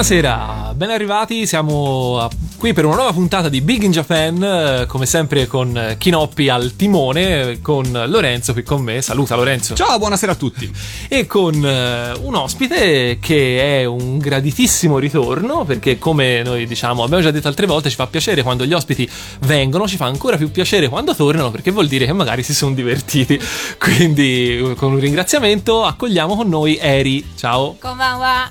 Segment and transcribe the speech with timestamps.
[0.00, 5.04] Buonasera, ben arrivati, siamo qui per una nuova puntata di Big in Japan, eh, come
[5.04, 9.74] sempre con Kinoppi al timone, con Lorenzo qui con me, saluta Lorenzo.
[9.74, 10.72] Ciao, buonasera a tutti.
[11.06, 17.22] E con eh, un ospite che è un graditissimo ritorno, perché come noi diciamo, abbiamo
[17.22, 19.06] già detto altre volte, ci fa piacere quando gli ospiti
[19.40, 22.72] vengono, ci fa ancora più piacere quando tornano, perché vuol dire che magari si sono
[22.72, 23.38] divertiti.
[23.78, 27.32] Quindi con un ringraziamento accogliamo con noi Eri.
[27.36, 27.76] Ciao.
[27.78, 28.50] Konbanwa.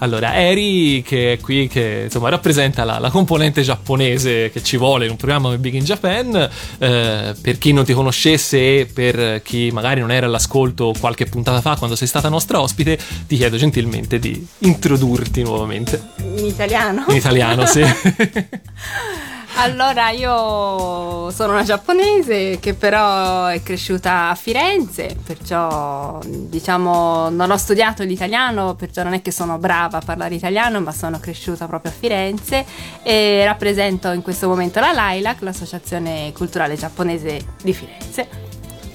[0.00, 5.04] Allora, Eri, che è qui, che insomma rappresenta la, la, componente giapponese che ci vuole
[5.04, 6.48] in un programma come Big in Japan.
[6.78, 11.60] Eh, per chi non ti conoscesse e per chi magari non era all'ascolto qualche puntata
[11.60, 16.00] fa quando sei stata nostra ospite, ti chiedo gentilmente di introdurti nuovamente.
[16.18, 17.04] In italiano?
[17.08, 17.82] In italiano, sì.
[19.56, 27.56] Allora, io sono una giapponese che però è cresciuta a Firenze, perciò diciamo non ho
[27.58, 31.90] studiato l'italiano, perciò non è che sono brava a parlare italiano, ma sono cresciuta proprio
[31.90, 32.64] a Firenze
[33.02, 38.49] e rappresento in questo momento la LILAC, l'Associazione Culturale Giapponese di Firenze.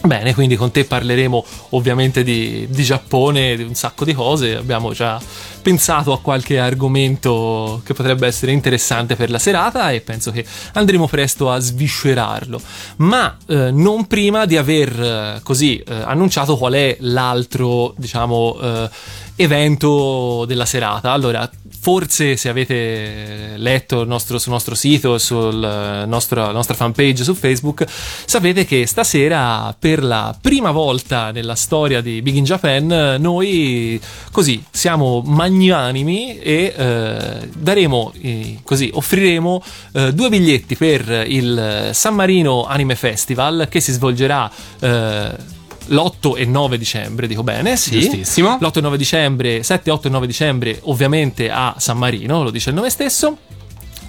[0.05, 4.55] Bene, quindi con te parleremo ovviamente di, di, Giappone, di un sacco di cose.
[4.55, 5.19] Abbiamo già
[5.61, 11.07] pensato a qualche argomento che potrebbe essere interessante per la serata e penso che andremo
[11.07, 12.61] presto a sviscerarlo.
[12.97, 18.89] Ma eh, non prima di aver eh, così eh, annunciato qual è l'altro, diciamo, eh,
[19.37, 21.11] evento della serata.
[21.11, 21.49] Allora,
[21.85, 27.85] Forse se avete letto il nostro, sul nostro sito, sulla nostra fanpage su Facebook,
[28.25, 34.63] sapete che stasera per la prima volta nella storia di Big in Japan noi così
[34.71, 42.65] siamo magnanimi e eh, daremo eh, così offriremo eh, due biglietti per il San Marino
[42.65, 44.49] Anime Festival che si svolgerà
[44.79, 45.53] eh,
[45.87, 47.99] l'8 e 9 dicembre, dico bene, sì.
[47.99, 48.57] Giustissimo.
[48.59, 52.69] L'8 e 9 dicembre, 7, 8 e 9 dicembre, ovviamente a San Marino, lo dice
[52.69, 53.37] il nome stesso.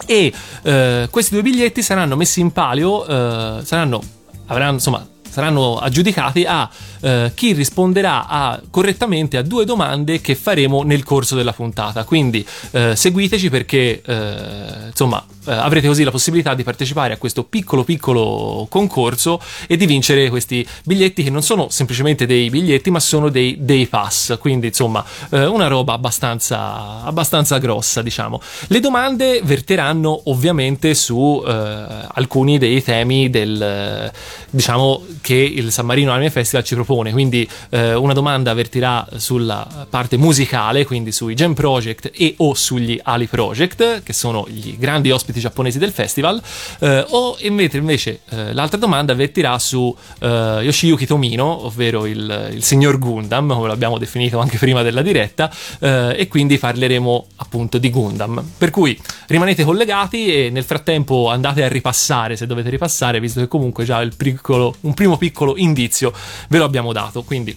[0.06, 4.02] E eh, questi due biglietti saranno messi in palio, eh, saranno,
[4.46, 5.06] avranno, insomma,
[5.36, 6.68] saranno aggiudicati a
[7.00, 12.04] eh, chi risponderà a, correttamente a due domande che faremo nel corso della puntata.
[12.04, 17.44] Quindi eh, seguiteci perché eh, insomma eh, avrete così la possibilità di partecipare a questo
[17.44, 23.00] piccolo piccolo concorso e di vincere questi biglietti che non sono semplicemente dei biglietti ma
[23.00, 24.38] sono dei, dei pass.
[24.38, 28.40] Quindi insomma eh, una roba abbastanza, abbastanza grossa diciamo.
[28.68, 34.12] Le domande verteranno ovviamente su eh, alcuni dei temi del
[34.50, 39.86] diciamo che il San Marino Anime Festival ci propone quindi eh, una domanda vertirà sulla
[39.88, 45.10] parte musicale, quindi sui Jam Project e o sugli Ali Project, che sono gli grandi
[45.10, 46.40] ospiti giapponesi del festival,
[46.80, 50.26] eh, o invece, invece eh, l'altra domanda vertirà su eh,
[50.62, 56.14] Yoshiyuki Tomino, ovvero il, il, signor Gundam, come l'abbiamo definito anche prima della diretta, eh,
[56.16, 58.44] e quindi parleremo appunto di Gundam.
[58.56, 58.98] Per cui
[59.28, 64.06] rimanete collegati e nel frattempo andate a ripassare, se dovete ripassare, visto che comunque già
[64.16, 66.12] piccolo, un primo piccolo indizio
[66.48, 67.22] ve lo abbiamo dato.
[67.22, 67.56] Quindi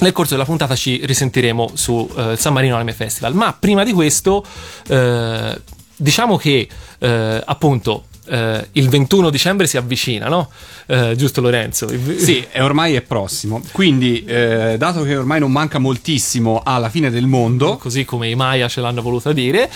[0.00, 3.34] nel corso della puntata ci risentiremo su uh, San Marino Anime Festival.
[3.34, 4.44] Ma prima di questo,
[4.88, 5.60] uh,
[5.98, 7.06] diciamo che uh,
[7.44, 10.50] appunto Uh, il 21 dicembre si avvicina, no?
[10.84, 11.88] Uh, giusto Lorenzo?
[12.18, 13.62] Sì, è ormai è prossimo.
[13.72, 18.34] Quindi, uh, dato che ormai non manca moltissimo alla fine del mondo, così come i
[18.34, 19.70] Maya ce l'hanno voluta dire,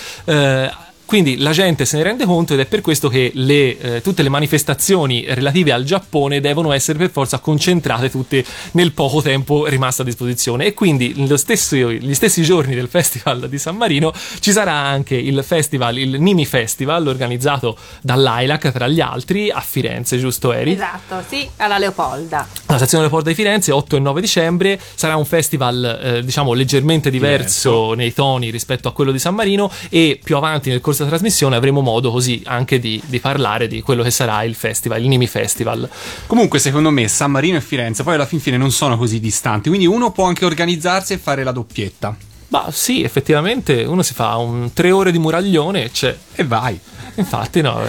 [1.13, 4.23] quindi la gente se ne rende conto ed è per questo che le, eh, tutte
[4.23, 10.01] le manifestazioni relative al Giappone devono essere per forza concentrate tutte nel poco tempo rimasto
[10.01, 10.65] a disposizione.
[10.65, 15.43] E quindi stesso, gli stessi giorni del Festival di San Marino ci sarà anche il
[15.45, 20.71] festival, il Nimi Festival, organizzato dall'AILAC tra gli altri a Firenze, giusto Eri?
[20.71, 22.47] Esatto, sì, alla Leopolda.
[22.65, 27.11] La stazione Leopolda di Firenze, 8 e 9 dicembre, sarà un festival eh, diciamo leggermente
[27.11, 31.01] diverso, diverso nei toni rispetto a quello di San Marino e più avanti nel corso
[31.03, 35.01] questa trasmissione avremo modo così anche di, di, parlare di quello che sarà il festival,
[35.01, 35.89] il Nimi Festival.
[36.27, 39.69] Comunque, secondo me, San Marino e Firenze poi alla fin fine non sono così distanti,
[39.69, 42.15] quindi uno può anche organizzarsi e fare la doppietta.
[42.49, 46.15] Ma sì, effettivamente uno si fa un tre ore di muraglione e c'è.
[46.35, 46.79] E vai.
[47.15, 47.81] Infatti, no.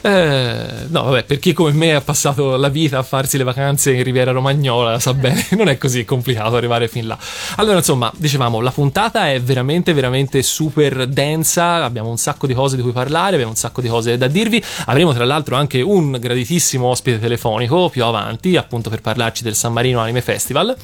[0.00, 3.92] Eh, no, vabbè, per chi come me ha passato la vita a farsi le vacanze
[3.92, 7.16] in Riviera Romagnola, sa bene, non è così complicato arrivare fin là.
[7.56, 11.84] Allora, insomma, dicevamo, la puntata è veramente, veramente super densa.
[11.84, 14.62] Abbiamo un sacco di cose di cui parlare, abbiamo un sacco di cose da dirvi.
[14.86, 19.72] Avremo, tra l'altro, anche un graditissimo ospite telefonico più avanti, appunto per parlarci del San
[19.72, 20.74] Marino Anime Festival.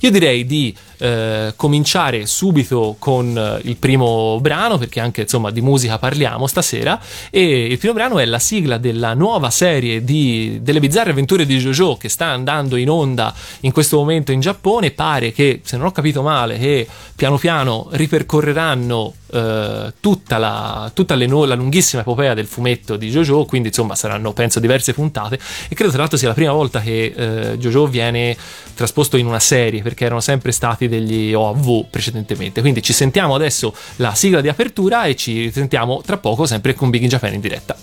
[0.00, 5.98] Io direi di eh, cominciare subito con il primo brano, perché anche insomma di musica
[5.98, 7.00] parliamo stasera.
[7.30, 11.58] E il primo brano è la sigla della nuova serie di, delle bizzarre avventure di
[11.58, 14.90] JoJo che sta andando in onda in questo momento in Giappone.
[14.90, 21.14] Pare che, se non ho capito male, che piano piano ripercorreranno eh, tutta, la, tutta
[21.14, 25.38] le, la lunghissima epopea del fumetto di JoJo, quindi insomma saranno penso diverse puntate
[25.68, 28.36] e credo tra l'altro sia la prima volta che eh, JoJo viene
[28.74, 32.60] trasposto in una serie perché erano sempre stati degli OAV precedentemente.
[32.60, 36.90] Quindi ci sentiamo adesso la sigla di apertura e ci risentiamo tra poco sempre con
[36.90, 37.74] Big in Japan in diretta.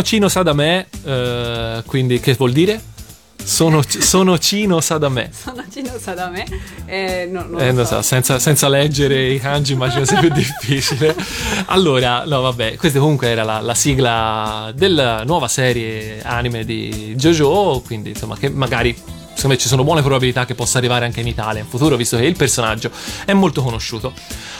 [0.00, 2.80] 'Sono Cino sa da me, eh, quindi che vuol dire?
[3.42, 5.30] Sono, sono Cino Sadame.
[5.32, 6.44] Sono Gino Sadame.
[6.86, 7.84] Eh, no, non Eh, so.
[7.84, 11.14] so, senza, senza leggere i kanji immagino sia più difficile.
[11.66, 17.82] Allora, no, vabbè, questa comunque era la, la sigla della nuova serie anime di JoJo,
[17.84, 21.26] quindi insomma che magari secondo me ci sono buone probabilità che possa arrivare anche in
[21.26, 22.90] Italia in futuro, visto che il personaggio
[23.24, 24.12] è molto conosciuto.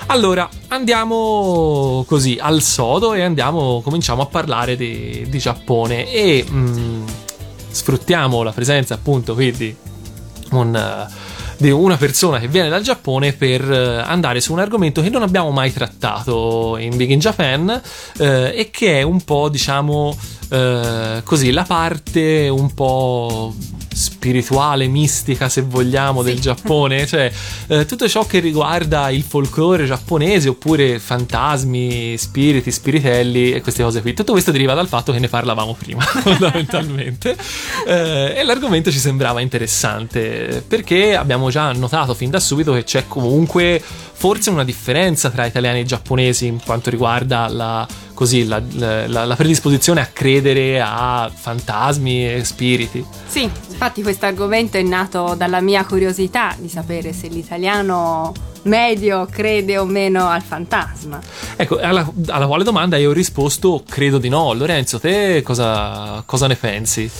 [0.06, 6.10] Allora, andiamo così al sodo e andiamo, cominciamo a parlare di, di Giappone.
[6.10, 7.06] E mm,
[7.70, 9.74] sfruttiamo la presenza appunto qui di
[10.50, 11.08] un,
[11.56, 15.22] di una persona che viene dal Giappone per eh, andare su un argomento che non
[15.22, 17.80] abbiamo mai trattato in Big in Japan
[18.18, 20.16] eh, e che è un po' diciamo
[20.50, 23.54] eh, così la parte un po'
[24.00, 26.40] spirituale, mistica se vogliamo del Sì.
[26.40, 27.30] Giappone, cioè
[27.68, 34.00] eh, tutto ciò che riguarda il folklore giapponese oppure fantasmi, spiriti, spiritelli e queste cose
[34.00, 34.14] qui.
[34.14, 37.36] Tutto questo deriva dal fatto che ne parlavamo prima, fondamentalmente.
[37.86, 43.04] Eh, e l'argomento ci sembrava interessante perché abbiamo già notato fin da subito che c'è
[43.06, 43.82] comunque
[44.20, 49.34] forse una differenza tra italiani e giapponesi in quanto riguarda la, così, la, la- la
[49.34, 53.02] predisposizione a credere a fantasmi e spiriti.
[53.26, 58.34] Sì, infatti questo argomento è nato dalla mia curiosità di sapere se l'italiano
[58.64, 61.18] medio crede o meno al fantasma.
[61.56, 64.52] Ecco, alla, alla quale domanda io ho risposto credo di no.
[64.52, 67.10] Lorenzo, te cosa, cosa ne pensi?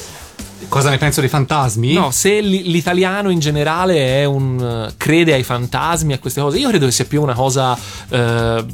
[0.70, 1.92] Cosa ne penso dei fantasmi?
[1.94, 6.68] No, se l'italiano in generale è un eh, crede ai fantasmi, a queste cose, io
[6.68, 7.76] credo che sia più una cosa
[8.08, 8.64] eh,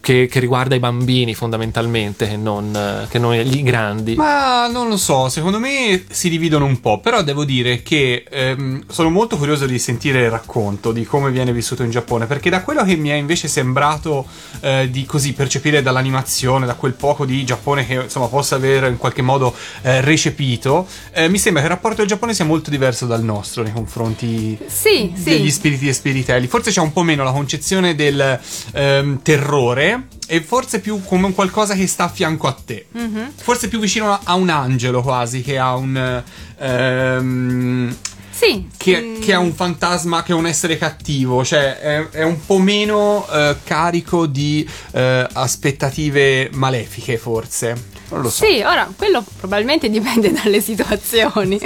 [0.00, 4.14] che, che riguarda i bambini fondamentalmente che non, che non i grandi.
[4.14, 8.84] Ma non lo so, secondo me si dividono un po', però devo dire che ehm,
[8.88, 12.62] sono molto curioso di sentire il racconto di come viene vissuto in Giappone, perché da
[12.62, 14.26] quello che mi è invece sembrato
[14.60, 18.96] eh, di così percepire dall'animazione, da quel poco di Giappone che insomma possa aver in
[18.96, 23.06] qualche modo eh, recepito, eh, mi sembra che il rapporto del Giappone sia molto diverso
[23.06, 25.50] dal nostro nei confronti Sì, degli sì.
[25.50, 26.46] spiriti e spiritelli.
[26.46, 28.38] Forse c'è un po' meno la concezione del
[28.72, 32.86] ehm, terrore e forse più come un qualcosa che sta a fianco a te.
[32.92, 33.32] Mhm.
[33.36, 36.22] Forse più vicino a, a un angelo quasi che a un...
[36.58, 37.96] ehm,
[38.30, 38.68] Sì.
[38.76, 42.38] che, mm, che è un fantasma, che è un essere cattivo, cioè è, è un
[42.46, 47.87] po' meno eh, carico di eh, aspettative malefiche, forse.
[48.10, 48.44] Non lo so.
[48.44, 51.58] Sì, ora quello probabilmente dipende dalle situazioni,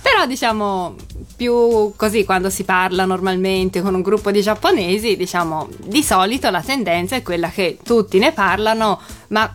[0.00, 0.94] però diciamo
[1.36, 6.62] più così quando si parla normalmente con un gruppo di giapponesi, diciamo di solito la
[6.62, 9.54] tendenza è quella che tutti ne parlano, ma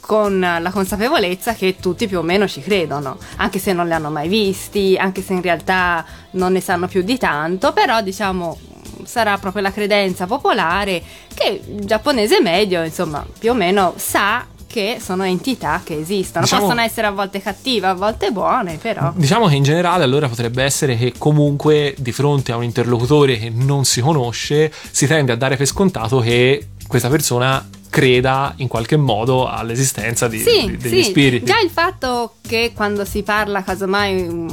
[0.00, 4.10] con la consapevolezza che tutti più o meno ci credono, anche se non li hanno
[4.10, 8.58] mai visti, anche se in realtà non ne sanno più di tanto, però diciamo
[9.04, 14.98] sarà proprio la credenza popolare che il giapponese medio, insomma, più o meno sa che
[15.00, 16.44] sono entità che esistono.
[16.44, 19.12] Diciamo- Possono essere a volte cattive, a volte buone, però.
[19.16, 23.50] Diciamo che in generale allora potrebbe essere che comunque di fronte a un interlocutore che
[23.50, 28.96] non si conosce si tende a dare per scontato che questa persona creda in qualche
[28.96, 31.44] modo all'esistenza di, Sì, di- degli sì, spiriti.
[31.44, 34.46] già il fatto che quando si parla casomai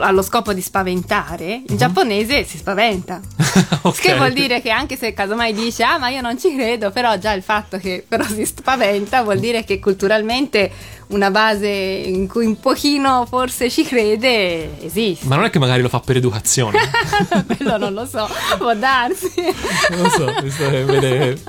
[0.00, 3.20] allo scopo di spaventare, il giapponese si spaventa.
[3.20, 3.40] Mhm.
[3.84, 4.00] Ok.
[4.00, 7.16] Che vuol dire che anche se casomai dice ah ma io non ci credo, però
[7.18, 10.70] già il fatto che però si spaventa vuol dire che culturalmente
[11.12, 15.26] una base in cui un pochino forse ci crede esiste.
[15.26, 16.78] Ma non è che magari lo fa per educazione.
[17.46, 18.28] Quello non lo so,
[18.58, 19.30] può darsi.
[19.90, 20.24] Non lo so,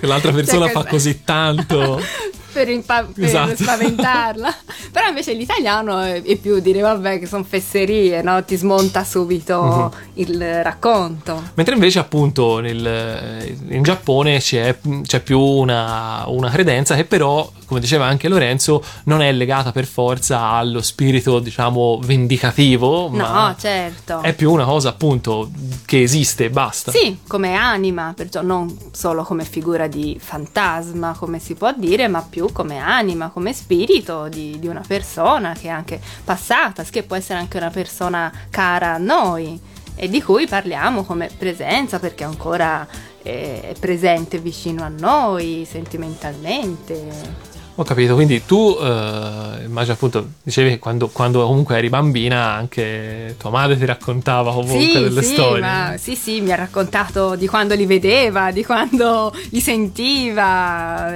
[0.02, 2.02] l'altra persona Cioè, fa così tanto.
[2.54, 3.56] per, impa- per Esatto.
[3.56, 4.54] spaventarla.
[4.94, 8.44] Però invece l'italiano è, è più dire vabbè che sono fesserie, no?
[8.46, 9.90] Ti smonta subito Mhm.
[10.16, 11.42] il racconto.
[11.56, 17.80] Mentre invece appunto nel- in Giappone c'è, c'è più una, una credenza che però, come
[17.80, 24.22] diceva anche Lorenzo, non è legata per forza allo spirito, diciamo, vendicativo, No, certo.
[24.22, 25.50] è più una cosa appunto
[25.86, 26.92] che esiste e basta.
[26.92, 32.26] Sì, come anima, perciò non solo come figura di fantasma, come si può dire, ma
[32.28, 37.16] più come anima, come spirito di, di una persona che è anche passata, che può
[37.16, 39.60] essere anche una persona cara a noi
[39.96, 42.88] e di cui parliamo come presenza perché ancora
[43.22, 47.52] è presente vicino a noi sentimentalmente.
[47.76, 53.36] Ho capito, quindi tu eh, immagino appunto, dicevi che quando, quando comunque eri bambina anche
[53.40, 55.62] tua madre ti raccontava comunque delle sì, storie.
[55.62, 61.12] ma- sì, sì, mi ha raccontato di quando li vedeva, di quando li sentiva.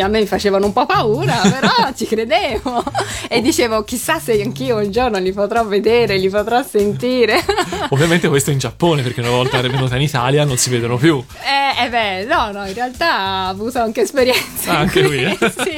[0.00, 2.82] A me mi facevano un po' paura, però ci credevo.
[3.28, 7.44] E dicevo, chissà se anch'io un giorno li potrò vedere, li potrò sentire.
[7.90, 11.22] Ovviamente questo in Giappone, perché una volta venuta in Italia non si vedono più.
[11.42, 14.70] Eh, eh beh, no, no, in realtà ha avuto anche esperienze.
[14.70, 15.38] Ah, anche qui, lui, eh?
[15.62, 15.74] sì.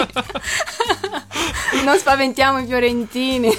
[1.85, 3.51] non spaventiamo i fiorentini.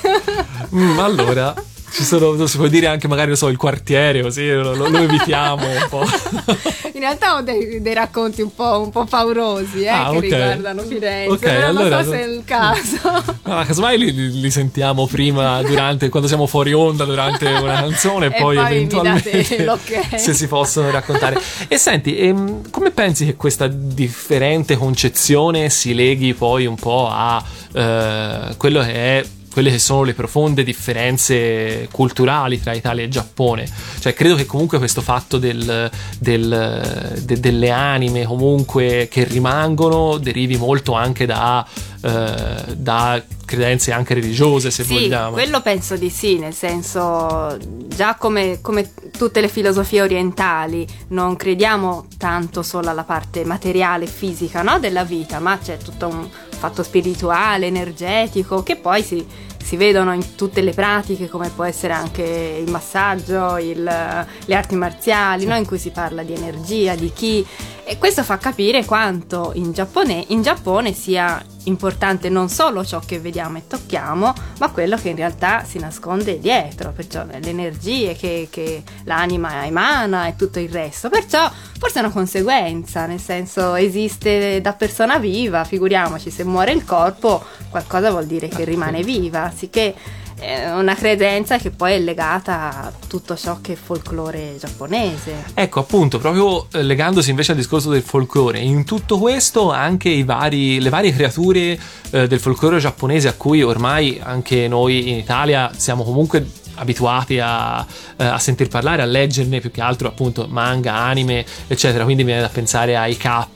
[0.73, 1.53] Mm, allora,
[1.91, 5.65] ci sono, si può dire anche magari, non so, il quartiere, così lo, lo- evitiamo
[5.65, 6.03] un po'.
[6.93, 10.21] In realtà ho dei, dei racconti un po', un po' paurosi eh, Ah, che ok.
[10.23, 13.23] riguardano Firenze, Ok, però allora- non so se è il caso.
[13.43, 18.31] Ah, casomai li, li- sentiamo prima, durante, quando siamo fuori onda, durante una canzone, e
[18.31, 19.43] poi, poi eventualmente
[20.17, 21.39] se si possono raccontare.
[21.67, 27.43] E senti, ehm, come pensi che questa differente concezione si leghi poi un po' a
[27.73, 29.25] eh, quello che è
[29.57, 33.67] quelle che sono le profonde differenze culturali tra Italia e Giappone.
[33.97, 40.57] Cioè, credo che comunque questo fatto del- del- de- delle anime comunque che rimangono derivi
[40.57, 41.65] molto anche da,
[42.03, 45.31] eh, da credenze anche religiose, se sì, vogliamo.
[45.31, 52.05] quello penso di sì, nel senso, già come, come tutte le filosofie orientali, non crediamo
[52.19, 56.27] tanto solo alla parte materiale e fisica no, della vita, ma c'è tutto un
[56.59, 59.25] fatto spirituale, energetico, che poi si,
[59.67, 62.23] si vedono in tutte le pratiche, come può essere anche
[62.65, 67.45] il massaggio, il- le arti marziali, no, in cui si parla di energia, di chi.
[67.89, 73.17] E questo fa capire quanto in Giappone, in Giappone sia importante non solo ciò che
[73.17, 78.49] vediamo e tocchiamo, ma quello che in realtà si nasconde dietro, perciò le energie che,
[78.51, 81.07] che l'anima emana e tutto il resto.
[81.07, 86.83] Perciò forse è una conseguenza, nel senso esiste da persona viva, figuriamoci se muore il
[86.83, 89.95] corpo, qualcosa vuol dire che rimane viva, sicché
[90.39, 95.45] una credenza che poi è legata a tutto ciò che è folklore giapponese.
[95.53, 100.79] Ecco, appunto, proprio eh, legandosi invece al discorso del folklore, in tutto questo anche vari-
[100.79, 101.79] le varie creature
[102.11, 107.85] eh, del folklore giapponese a cui ormai anche noi in Italia siamo comunque abituati a,
[108.17, 112.03] eh, a sentir parlare, a leggerne più che altro appunto manga, anime, eccetera.
[112.03, 113.47] Quindi viene da pensare ai K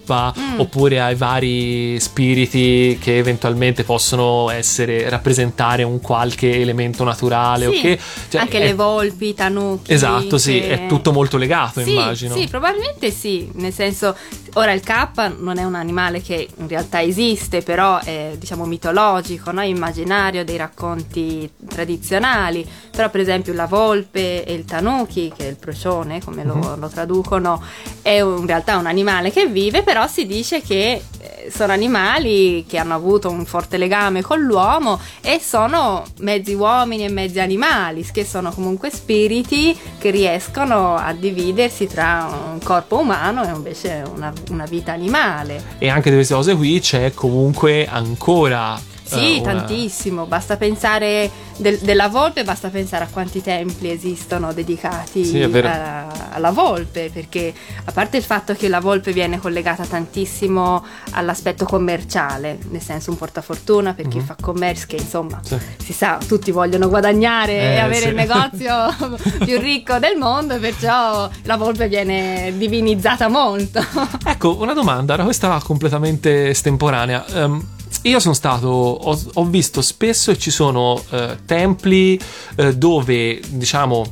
[0.58, 7.66] oppure ai vari spiriti che eventualmente possono essere rappresentare un qualche elemento naturale.
[7.72, 8.00] Sì, o che,
[8.30, 9.94] cioè, anche è- le volpi, i tanuki.
[9.94, 12.36] Esatto, sì, che- è tutto molto legato, Sì, immagino.
[12.36, 14.16] Sì, probabilmente sì, nel senso,
[14.54, 19.52] ora il K non è un animale che in realtà esiste, però è diciamo mitologico,
[19.52, 19.62] no?
[19.62, 25.58] immaginario dei racconti tradizionali, però per esempio la volpe e il tanuki, che è il
[25.58, 26.80] procione, come lo, Mhm.
[26.80, 27.62] lo traducono,
[28.02, 32.78] è in realtà un animale che vive, però si dice che eh, sono animali che
[32.78, 38.26] hanno avuto un forte legame con l'uomo e sono mezzi uomini e mezzi animali, che
[38.26, 44.66] sono comunque spiriti che riescono a dividersi tra un corpo umano e invece una, una
[44.66, 45.62] vita animale.
[45.78, 48.90] E anche di queste cose qui c'è comunque ancora.
[49.18, 54.54] Sì, eh, una- tantissimo, basta pensare del- della volpe, basta pensare a quanti templi esistono
[54.54, 57.54] dedicati Sì, a- alla volpe, perché
[57.86, 63.18] a parte il fatto che la volpe viene collegata tantissimo all'aspetto commerciale, nel senso un
[63.18, 64.24] portafortuna per chi Mhm.
[64.24, 65.58] fa commercio, che insomma Sì.
[65.84, 68.08] si sa, tutti vogliono guadagnare Eh, e avere sì.
[68.08, 68.74] il negozio
[69.46, 73.80] più ricco del mondo, perciò la volpe viene divinizzata molto.
[74.26, 77.26] Ecco, una domanda, questa completamente estemporanea.
[77.34, 77.66] Ehm,
[78.04, 82.20] io sono stato, ho, ho visto spesso e ci sono eh, templi
[82.56, 84.06] eh, dove, diciamo,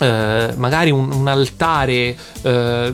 [0.00, 2.92] eh, magari un, un altare eh,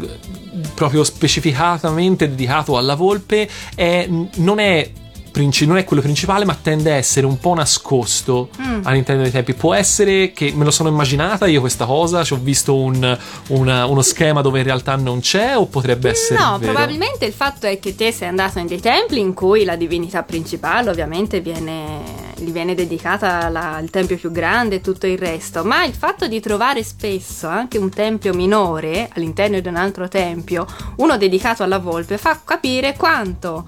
[0.75, 4.91] proprio specificatamente dedicato alla volpe è- non è
[5.31, 8.81] princi- non è quello principale, ma tende a essere un po' nascosto Mm.
[8.85, 9.55] all'interno dei tempi.
[9.55, 13.87] Può essere che me lo sono immaginata io questa cosa, ci ho visto un- una-
[13.87, 16.73] uno schema dove in realtà non c'è, o potrebbe essere No, vero?
[16.73, 20.23] probabilmente il fatto è che te sei andato in dei templi in cui la divinità
[20.23, 21.99] principale ovviamente viene,
[22.37, 26.27] gli viene dedicata la- il tempio più grande e tutto il resto, ma il fatto
[26.27, 30.67] di trovare spesso anche un tempio minore all'interno di un altro tempio,
[30.97, 33.67] uno dedicato alla volpe, fa capire quanto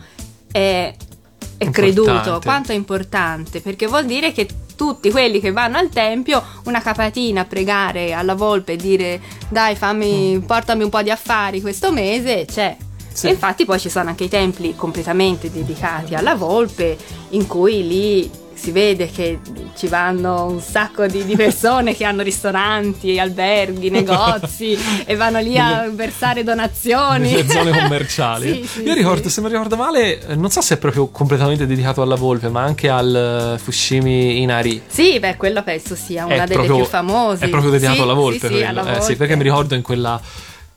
[0.51, 0.95] è,
[1.63, 6.43] è creduto, quanto è importante, perché vuol dire che tutti quelli che vanno al tempio,
[6.65, 11.61] una capatina a pregare alla volpe e dire dai fammi, portami un po' di affari
[11.61, 12.77] questo mese, c'è.
[13.13, 13.29] Sì.
[13.29, 16.97] Infatti poi ci sono anche i templi completamente dedicati alla volpe,
[17.31, 18.31] in cui lì
[18.63, 19.41] si vede che
[19.77, 25.59] ci vanno un sacco di, di persone che hanno ristoranti, alberghi, negozi e vanno lì
[25.59, 27.31] a versare donazioni.
[27.33, 28.61] nelle zone commerciali.
[28.63, 31.67] Sì, sì, Io ricordo, se non ricordo male, eh, non so se è proprio completamente
[31.67, 34.83] dedicato alla volpe, ma anche al eh, Fushimi Inari.
[34.87, 37.45] Sì, beh, quello penso sia una È delle proprio- più famose.
[37.45, 38.47] È proprio dedicato alla volpe.
[38.47, 39.17] Sì, alla Eh, volpe.
[39.17, 40.21] perché mi ricordo in quella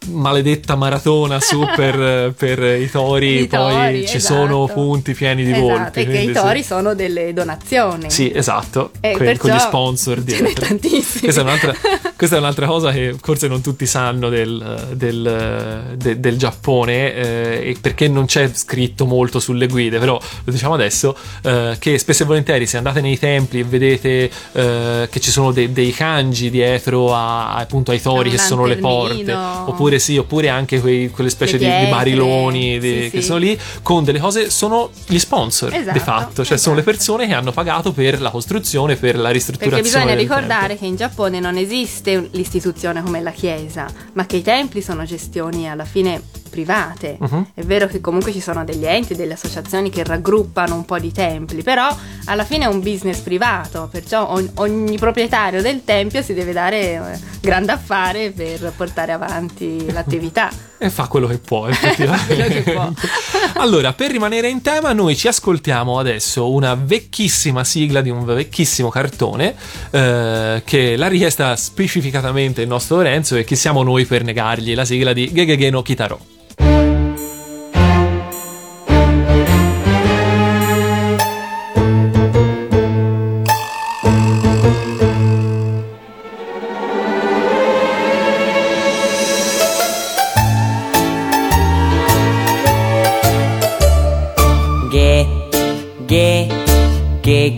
[0.09, 4.33] maledetta maratona su per, per i tori, I poi tori, ci esatto.
[4.35, 6.05] sono punti pieni di Esatto, volpi.
[6.05, 6.33] quindi i sì.
[6.33, 8.09] tori sono delle donazioni.
[8.09, 10.65] Sì, esatto, que- con gli sponsor ce n'è dietro.
[10.67, 11.21] tantissimi.
[11.23, 11.73] Questa è un'altra,
[12.17, 17.78] Questa è un'altra cosa che forse non tutti sanno del, del, de- del Giappone, eh,
[17.82, 22.25] perché non c'è scritto molto sulle guide, però lo diciamo adesso, eh, che spesso e
[22.25, 27.13] volentieri se andate nei templi e vedete eh, che ci sono de- dei kanji dietro
[27.13, 31.30] a, appunto ai tori Un che sono le porte, oppure sì, oppure anche quei- quelle
[31.30, 33.23] specie di, di bariloni di- sì, che sì.
[33.28, 36.95] sono lì, con delle cose, sono gli sponsor Esatto, di fatto, cioè sono le esatto.
[36.95, 39.82] persone che hanno pagato per la costruzione, per la ristrutturazione.
[39.82, 44.37] Perché bisogna ricordare che in Giappone non esiste un- l'istituzione come la Chiesa, ma che
[44.37, 46.21] i templi sono gestioni alla fine
[46.55, 47.17] private.
[47.19, 47.47] Mhm.
[47.53, 51.11] È vero che comunque ci sono degli enti, delle associazioni che raggruppano un po' di
[51.11, 51.93] templi, però
[52.25, 56.77] alla fine è un business privato, perciò ogni, ogni proprietario del tempio si deve dare
[56.77, 60.49] eh, grande affare per portare avanti l'attività.
[60.77, 62.43] E fa quello che può, effettivamente.
[62.55, 62.89] Che può.
[63.59, 68.89] allora, per rimanere in tema, noi ci ascoltiamo adesso una vecchissima sigla di un vecchissimo
[68.89, 69.55] cartone
[69.89, 74.85] eh, che l'ha richiesta specificatamente il nostro Lorenzo e chi siamo noi per negargli la
[74.85, 76.19] sigla di Gegege no Kitaro.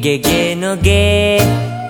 [0.08, 1.38] ゲゲゲのゲ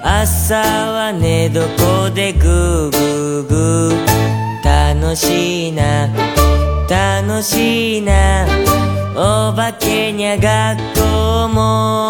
[0.04, 6.08] 朝は寝床でグーグーグー楽しいな
[6.90, 8.48] 楽しいな
[9.14, 12.10] お化けにゃ学校も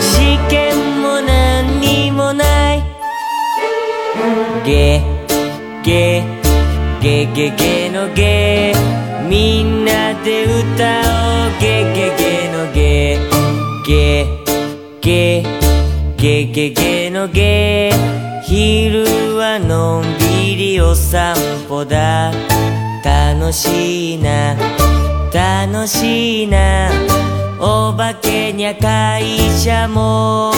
[0.00, 2.82] 試験も何にもない
[4.64, 5.02] ゲ
[5.84, 6.22] ゲ
[7.02, 8.72] ゲゲゲのゲ。
[9.28, 11.60] みんなで歌おう。
[11.60, 13.18] ゲゲゲのゲ。
[13.86, 14.37] ゲ。
[15.08, 15.42] ゲ
[16.18, 17.90] ゲゲゲのゲ
[18.44, 21.34] 昼はのんびりお散
[21.66, 22.30] 歩だ。
[23.02, 24.54] 楽しいな。
[25.32, 26.90] 楽しいな。
[27.58, 29.24] お化けにゃ会
[29.58, 30.52] 社も。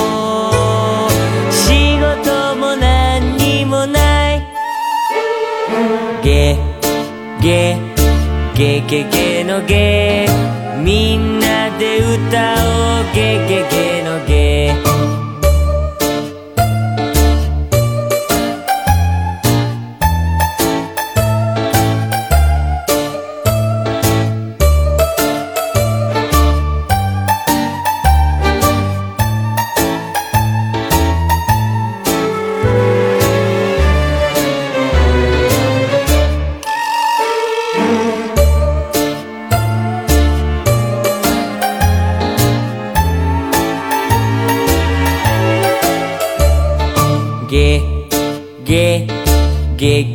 [1.52, 4.42] 仕事も何にもない。
[6.24, 6.58] ゲ
[7.40, 7.76] ゲ
[8.56, 10.26] ゲゲゲのゲ
[10.82, 13.00] みんなで歌おう。
[13.12, 14.39] ゲゲゲのゲゲ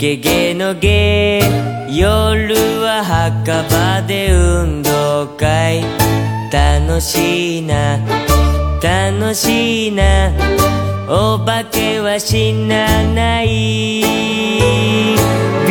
[0.06, 1.42] ゲゲゲのゲ。
[1.90, 5.84] 夜は墓場で運動会。
[6.54, 7.98] 楽しいな。
[8.84, 10.32] 楽しいな。
[11.10, 14.02] お化けは死なない。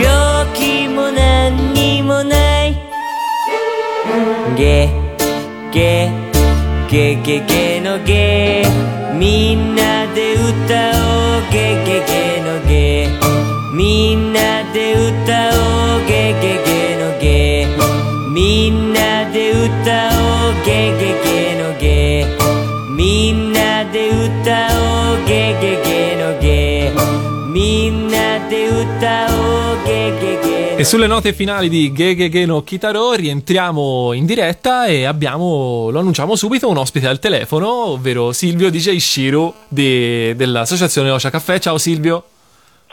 [0.03, 2.77] 病気も何にもない。
[4.57, 4.89] ゲ
[5.71, 6.11] ゲ
[6.91, 8.67] ゲゲゲのゲ。
[9.17, 11.53] みんなで歌おう。
[11.53, 12.64] ゲゲゲのゲ。
[13.74, 17.68] みんなで歌おうゲゲゲのゲ
[18.32, 22.26] みんなで歌おうゲゲゲのゲ
[22.96, 26.92] みんなで歌おうゲゲゲのゲ
[27.52, 36.38] みんなで歌おうゲゲゲの E sulle note finali di Gegege no Kitaro rientriamo in diretta e abbiamo, lo annunciamo
[36.38, 41.60] subito, un ospite al telefono, ovvero Silvio DJ Shiru di- dell'associazione Osha Caffè.
[41.60, 42.24] Ciao Silvio.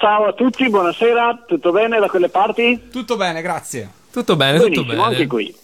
[0.01, 2.87] Ciao a tutti, buonasera, tutto bene da quelle parti?
[2.91, 3.87] Tutto bene, grazie.
[4.11, 5.03] Tutto bene, tutto Benissimo, bene.
[5.03, 5.55] anche qui.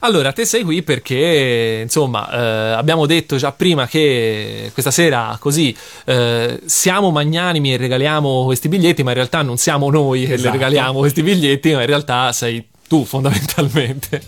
[0.00, 5.76] Allora, te sei qui perché, insomma, eh, abbiamo detto già prima che questa sera così
[6.06, 10.34] eh, siamo magnanimi e regaliamo questi biglietti, ma in realtà non siamo noi che le
[10.36, 10.52] Esatto.
[10.52, 14.22] regaliamo questi biglietti, ma in realtà sei tu fondamentalmente.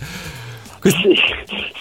[0.82, 1.16] Sì,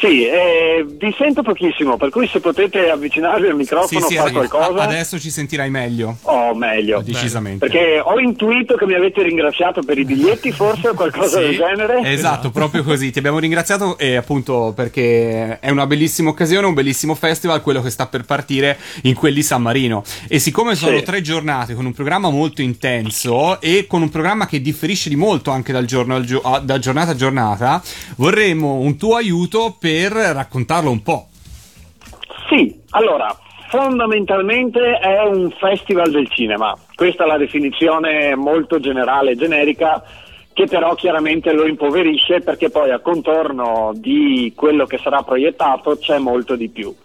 [0.03, 4.29] sì eh, vi sento pochissimo, per cui se potete avvicinarvi al microfono sì, o fare
[4.29, 6.17] sì, qualcosa, adesso ci sentirai meglio.
[6.23, 7.01] oh meglio.
[7.01, 7.65] Decisamente.
[7.67, 11.55] Perché ho intuito che mi avete ringraziato per i biglietti, forse o qualcosa Sì, del
[11.55, 12.01] genere.
[12.11, 13.11] Esatto, proprio così.
[13.11, 17.89] Ti abbiamo ringraziato e appunto perché è una bellissima occasione, un bellissimo festival, quello che
[17.89, 20.03] sta per partire in quel di San Marino.
[20.27, 21.03] E siccome sono Sì.
[21.03, 25.49] tre giornate con un programma molto intenso e con un programma che differisce di molto
[25.51, 27.81] anche dal giorno al gio- da giornata a giornata,
[28.17, 29.91] vorremmo un tuo aiuto per
[30.33, 31.27] raccontarlo un po'.
[32.49, 33.35] Sì, allora,
[33.69, 36.77] fondamentalmente è un festival del cinema.
[36.95, 40.03] Questa è la definizione molto generale e generica
[40.53, 46.19] che però chiaramente lo impoverisce perché poi a contorno di quello che sarà proiettato c'è
[46.19, 46.95] molto di più.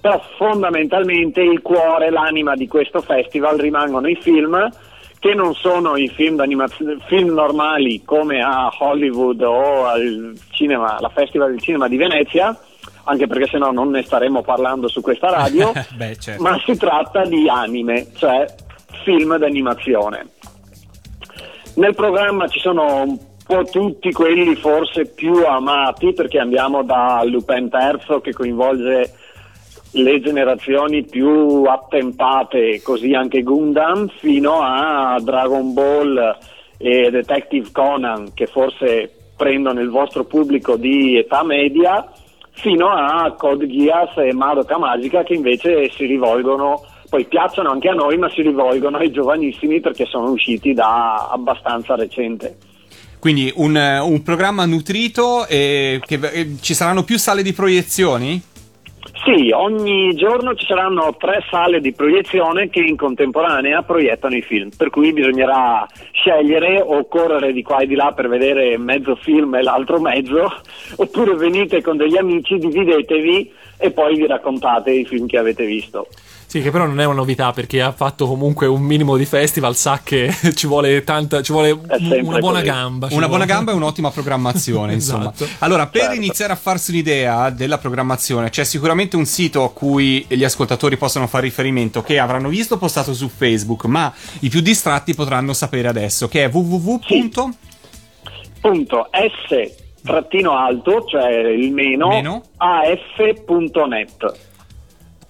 [0.00, 4.68] Però fondamentalmente il cuore, l'anima di questo festival rimangono i film
[5.20, 6.42] che non sono i film,
[7.06, 12.58] film normali come a Hollywood o al cinema, alla Festival del Cinema di Venezia,
[13.04, 16.42] anche perché sennò non ne staremmo parlando su questa radio, Beh, certo.
[16.42, 18.46] ma si tratta di anime, cioè
[19.04, 20.26] film d'animazione.
[21.74, 27.68] Nel programma ci sono un po' tutti quelli forse più amati perché andiamo da Lupin
[27.70, 29.12] III che coinvolge
[29.92, 36.36] le generazioni più attempate, così anche Gundam, fino a Dragon Ball
[36.78, 42.06] e Detective Conan che forse prendono il vostro pubblico di età media,
[42.52, 47.94] fino a Code Geass e Madoka Magica che invece si rivolgono poi piacciono anche a
[47.94, 52.56] noi, ma si rivolgono ai giovanissimi perché sono usciti da abbastanza recente.
[53.18, 58.40] Quindi un, un programma nutrito e che e ci saranno più sale di proiezioni?
[59.22, 64.70] Sì, ogni giorno ci saranno tre sale di proiezione che in contemporanea proiettano i film,
[64.74, 69.56] per cui bisognerà scegliere o correre di qua e di là per vedere mezzo film
[69.56, 70.50] e l'altro mezzo,
[70.96, 76.06] oppure venite con degli amici, dividetevi e poi vi raccontate i film che avete visto.
[76.50, 79.76] Sì, che però non è una novità perché ha fatto comunque un minimo di festival,
[79.76, 82.64] sa che ci vuole tanta, ci vuole una buona così.
[82.64, 83.06] gamba.
[83.12, 83.46] Una buona vuole.
[83.46, 85.30] gamba e un'ottima programmazione, insomma.
[85.32, 85.46] Esatto.
[85.60, 86.16] Allora, per Certo.
[86.16, 91.28] iniziare a farsi un'idea della programmazione, c'è sicuramente un sito a cui gli ascoltatori possono
[91.28, 96.26] fare riferimento che avranno visto postato su Facebook, ma i più distratti potranno sapere adesso,
[96.26, 96.98] che è www.
[98.60, 102.42] Punto S trattino alto, cioè il meno, Meno.
[102.56, 104.48] af.net.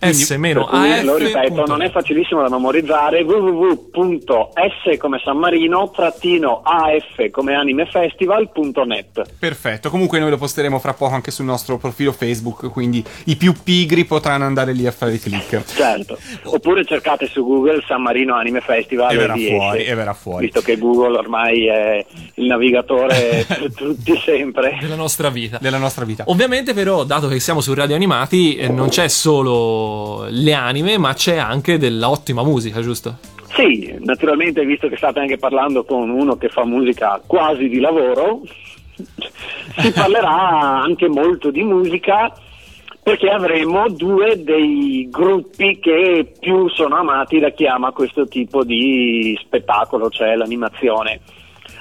[0.02, 1.02] S meno Per cui, AF.
[1.04, 9.34] lo ripeto, non è facilissimo da memorizzare www.s come San Marino trattino af come animefestival.net
[9.38, 13.52] Perfetto, comunque noi lo posteremo fra poco anche sul nostro profilo Facebook, quindi i più
[13.62, 15.64] pigri potranno andare lì a fare click.
[15.64, 19.90] certo oppure cercate su Google San Marino Anime Festival E verrà vi fuori, esce.
[19.90, 20.44] e verrà fuori.
[20.46, 25.58] visto che Google ormai è il navigatore per tutti sempre Della nostra vita.
[25.60, 26.24] Della nostra vita.
[26.28, 29.88] Ovviamente, però, dato che siamo su Radio Animati, eh, non c'è solo
[30.28, 33.16] le anime, ma c'è anche dell'ottima musica, giusto?
[33.54, 38.42] Sì, naturalmente visto che state anche parlando con uno che fa musica quasi di lavoro,
[39.78, 42.32] si parlerà anche molto di musica
[43.02, 49.36] perché avremo due dei gruppi che più sono amati da chi ama questo tipo di
[49.42, 51.20] spettacolo, cioè l'animazione.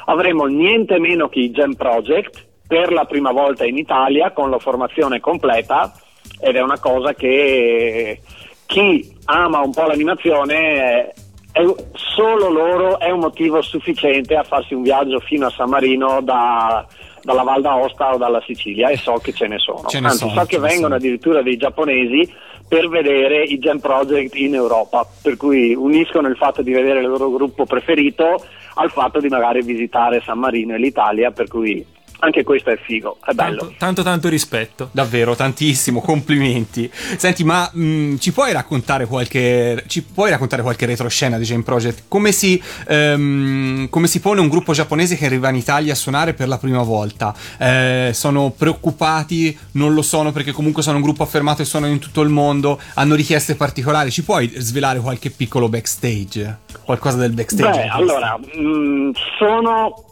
[0.05, 4.59] Avremo niente meno che i Jam Project per la prima volta in Italia con la
[4.59, 5.93] formazione completa
[6.39, 8.21] ed è una cosa che
[8.65, 11.11] chi ama un po' l'animazione
[11.51, 16.21] è, solo loro è un motivo sufficiente a farsi un viaggio fino a San Marino
[16.21, 16.85] da-
[17.21, 19.87] dalla Val d'Aosta o dalla Sicilia e so che ce ne sono.
[19.87, 20.95] Ce ne Anzi, sono, so che vengono sono.
[20.95, 22.31] addirittura dei giapponesi
[22.67, 27.07] per vedere i Jam Project in Europa, per cui uniscono il fatto di vedere il
[27.07, 31.83] loro gruppo preferito al fatto di magari visitare San Marino e l'Italia, per cui
[32.19, 33.59] anche questo è figo, è bello.
[33.59, 34.89] Tanto, tanto, tanto rispetto.
[34.91, 36.89] Davvero, tantissimo, complimenti.
[37.17, 42.03] Senti, ma mh, ci puoi raccontare qualche ci puoi raccontare qualche retroscena di Jane Project?
[42.07, 46.33] Come si, ehm, come si pone un gruppo giapponese che arriva in Italia a suonare
[46.33, 47.33] per la prima volta?
[47.57, 49.57] Eh, sono preoccupati?
[49.73, 52.79] Non lo sono perché comunque sono un gruppo affermato e suonano in tutto il mondo?
[52.95, 54.11] Hanno richieste particolari?
[54.11, 56.59] Ci puoi svelare qualche piccolo backstage?
[56.83, 57.79] Qualcosa del backstage?
[57.79, 60.08] Beh, allora, mh, sono mh,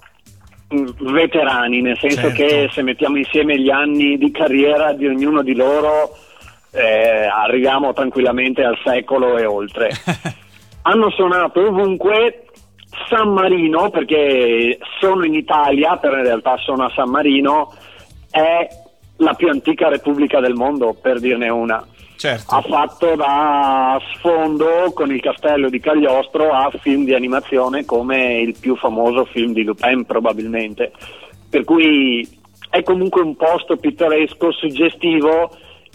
[0.69, 2.35] veterani, nel senso Certo.
[2.35, 6.15] che se mettiamo insieme gli anni di carriera di ognuno di loro,
[6.71, 9.91] eh, arriviamo tranquillamente al secolo e oltre.
[10.83, 12.43] Hanno suonato ovunque.
[13.09, 17.71] San Marino, perché sono in Italia, però in realtà sono a San Marino,
[18.31, 18.67] è
[19.17, 21.85] la più antica repubblica del mondo, per dirne una
[22.17, 22.55] certo.
[22.55, 28.55] ha fatto da sfondo con il castello di Cagliostro a film di animazione come il
[28.59, 30.91] più famoso film di Lupin probabilmente.
[31.49, 32.27] Per cui
[32.69, 35.49] è comunque un posto pittoresco, suggestivo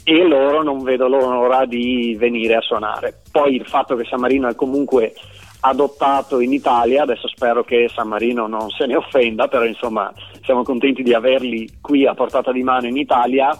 [0.04, 3.22] e loro non vedo l'ora di venire a suonare.
[3.30, 5.12] Poi il fatto che San Marino è comunque
[5.60, 10.64] adottato in Italia, adesso spero che San Marino non se ne offenda, però insomma siamo
[10.64, 13.50] contenti di averli qui a portata di mano in Italia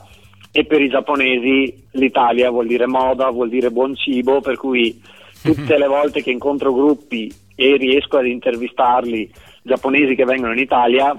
[0.52, 5.00] e per i giapponesi l'Italia vuol dire moda, vuol dire buon cibo, per cui
[5.42, 9.30] tutte le volte che incontro gruppi e riesco ad intervistarli
[9.62, 11.16] giapponesi che vengono in Italia,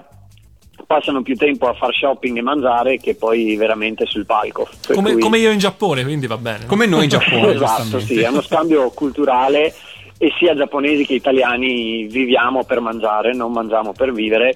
[0.86, 4.68] passano più tempo a far shopping e mangiare che poi veramente sul palco.
[4.94, 6.66] Come, cui- come io in Giappone, quindi va bene.
[6.66, 9.74] Come noi in Giappone, esatto, sì, è uno scambio culturale
[10.18, 14.56] e sia giapponesi che italiani viviamo per mangiare, non mangiamo per vivere.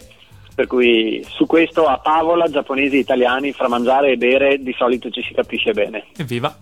[0.58, 5.12] Per cui su questo a tavola giapponesi e italiani fra mangiare e bere di solito
[5.12, 6.06] ci si capisce bene.
[6.18, 6.58] Evviva.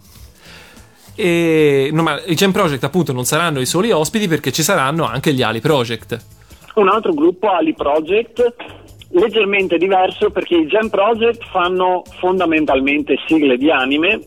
[1.15, 5.05] E no, ma i Jam Project appunto non saranno i soli ospiti perché ci saranno
[5.05, 6.25] anche gli Ali Project.
[6.73, 8.53] Un altro gruppo, Ali Project,
[9.11, 14.19] leggermente diverso perché i Jam Project fanno fondamentalmente sigle di anime.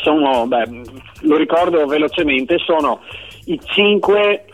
[0.00, 0.82] Sono, beh,
[1.22, 3.00] lo ricordo velocemente, sono
[3.46, 4.44] i cinque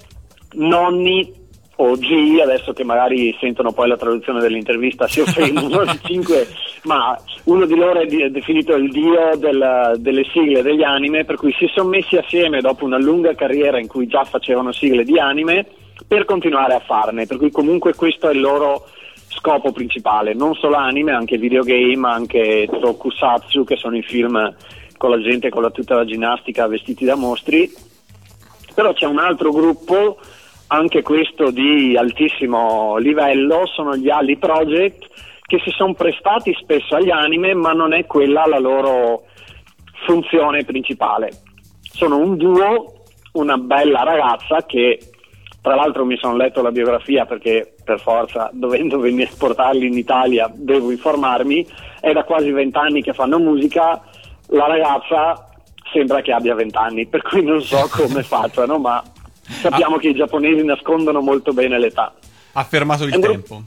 [0.52, 1.39] nonni
[1.82, 6.46] o G, adesso che magari sentono poi la traduzione dell'intervista si offendono, cinque,
[6.84, 11.24] ma uno di loro è, di- è definito il dio del- delle sigle degli anime,
[11.24, 15.04] per cui si sono messi assieme dopo una lunga carriera in cui già facevano sigle
[15.04, 15.66] di anime
[16.06, 18.86] per continuare a farne, per cui comunque questo è il loro
[19.28, 24.54] scopo principale, non solo anime, anche videogame, anche tokusatsu, che sono i film
[24.98, 27.72] con la gente con la tuta da ginnastica vestiti da mostri,
[28.74, 30.18] però c'è un altro gruppo,
[30.72, 35.08] anche questo di altissimo livello, sono gli Ali Project,
[35.42, 39.24] che si sono prestati spesso agli anime, ma non è quella la loro
[40.06, 41.30] funzione principale.
[41.82, 43.02] Sono un duo,
[43.32, 44.98] una bella ragazza che
[45.60, 50.48] tra l'altro mi sono letto la biografia perché per forza, dovendo venire portarli in Italia,
[50.54, 51.66] devo informarmi,
[52.00, 54.00] è da quasi vent'anni che fanno musica,
[54.50, 55.48] la ragazza
[55.92, 59.02] sembra che abbia vent'anni, per cui non so come facciano, ma
[59.50, 62.12] sappiamo che i giapponesi nascondono molto bene l'età.
[62.52, 63.62] Ha fermato il tempo.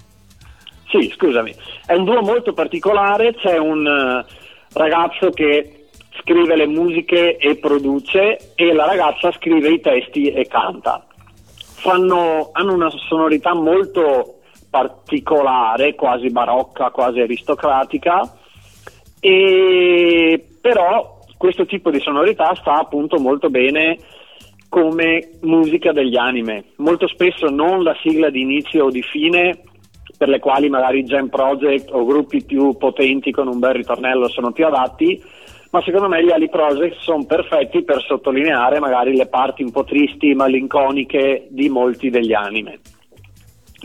[0.90, 1.54] Sì, scusami.
[1.86, 4.26] È un duo molto particolare, c'è un eh,
[4.74, 5.88] ragazzo che
[6.20, 11.06] scrive le musiche e produce e la ragazza scrive i testi e canta.
[11.56, 18.22] Fanno- hanno una sonorità molto particolare, quasi barocca, quasi aristocratica,
[19.20, 23.98] e però questo tipo di sonorità sta appunto molto bene
[24.74, 26.64] come musica degli anime.
[26.78, 29.62] Molto spesso non la sigla di inizio o di fine,
[30.18, 34.52] per le quali magari Jam Project o gruppi più potenti con un bel ritornello sono
[34.52, 35.22] più adatti,
[35.70, 39.84] ma secondo me gli Ali Project sono perfetti per sottolineare magari le parti un po'
[39.84, 42.80] tristi, malinconiche di molti degli anime.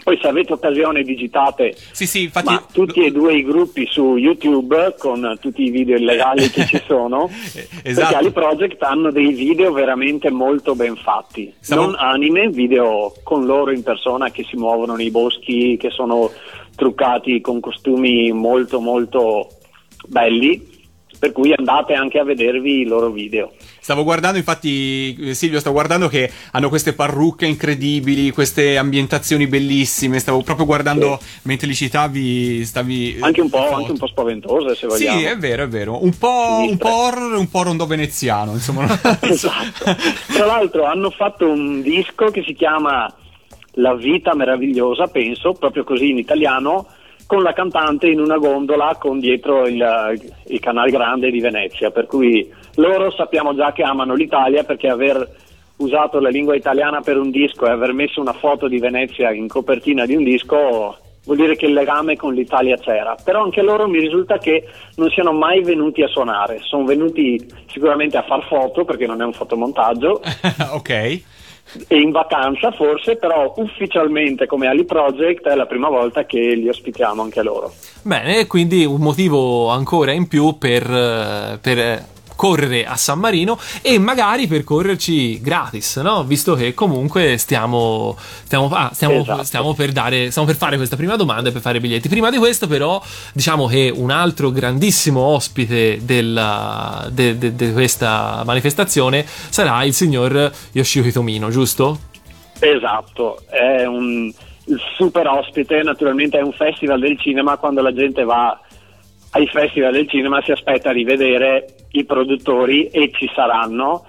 [0.02, 2.52] Poi se avete occasione digitate Sì, sì, infatti...
[2.52, 6.80] ma tutti e due i gruppi su YouTube con tutti i video illegali che ci
[6.86, 8.16] sono, Eh, perché esatto.
[8.16, 13.70] Ali Project hanno dei video veramente molto ben fatti, Stavo- non anime, video con loro
[13.72, 16.30] in persona che si muovono nei boschi, che sono
[16.74, 19.48] truccati con costumi molto molto
[20.06, 20.76] belli,
[21.18, 23.52] per cui andate anche a vedervi i loro video.
[23.80, 30.18] Stavo guardando, infatti, eh, Silvio, stavo guardando che hanno queste parrucche incredibili, queste ambientazioni bellissime.
[30.18, 33.18] Stavo proprio guardando mentre li citavi, stavi.
[33.20, 35.18] Anche un po', anche un po' spaventose se vogliamo.
[35.18, 36.02] Sì, è vero, è vero.
[36.04, 38.86] Un po', un po' horror e un po' rondo veneziano, insomma.
[39.20, 39.96] Esatto.
[40.32, 43.12] Tra l'altro hanno fatto un disco che si chiama
[43.72, 46.86] La vita meravigliosa, penso, proprio così in italiano,
[47.28, 52.06] con la cantante in una gondola con dietro il, il canale grande di Venezia, per
[52.06, 55.36] cui loro sappiamo già che amano l'Italia perché aver
[55.76, 59.46] usato la lingua italiana per un disco e aver messo una foto di Venezia in
[59.46, 63.86] copertina di un disco vuol dire che il legame con l'Italia c'era, però anche loro
[63.86, 68.86] mi risulta che non siano mai venuti a suonare, sono venuti sicuramente a far foto
[68.86, 70.22] perché non è un fotomontaggio.
[70.72, 71.36] Ok.
[71.86, 76.68] E in vacanza forse, però ufficialmente come Ali Project è la prima volta che li
[76.68, 77.72] ospitiamo anche loro.
[78.02, 82.04] Bene, quindi un motivo ancora in più per, eh, per, eh,
[82.38, 86.22] correre a San Marino e magari per correrci gratis, no?
[86.22, 89.42] Visto che comunque stiamo, stiamo, ah, stiamo, Esatto.
[89.42, 92.08] stiamo per dare, stiamo per fare questa prima domanda e per fare i biglietti.
[92.08, 98.42] Prima di questo, però, diciamo che un altro grandissimo ospite della- de- de- di questa
[98.46, 101.98] manifestazione sarà il signor Yoshio Hitomino, giusto?
[102.60, 104.32] Esatto, è un
[104.96, 108.58] super ospite, naturalmente è un festival del cinema, quando la gente va
[109.32, 114.06] ai festival del cinema si aspetta di vedere i produttori e ci saranno,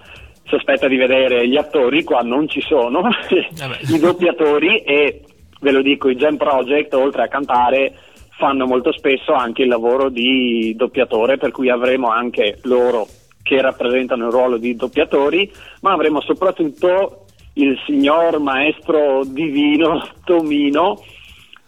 [0.48, 3.08] si aspetta di vedere gli attori qua non ci sono,
[3.90, 5.22] i doppiatori e
[5.62, 7.94] ve lo dico, i Jam Project oltre a cantare
[8.38, 13.06] fanno molto spesso anche il lavoro di doppiatore, per cui avremo anche loro
[13.44, 15.52] che rappresentano il ruolo di doppiatori,
[15.82, 21.04] ma avremo soprattutto il signor maestro divino Tomino,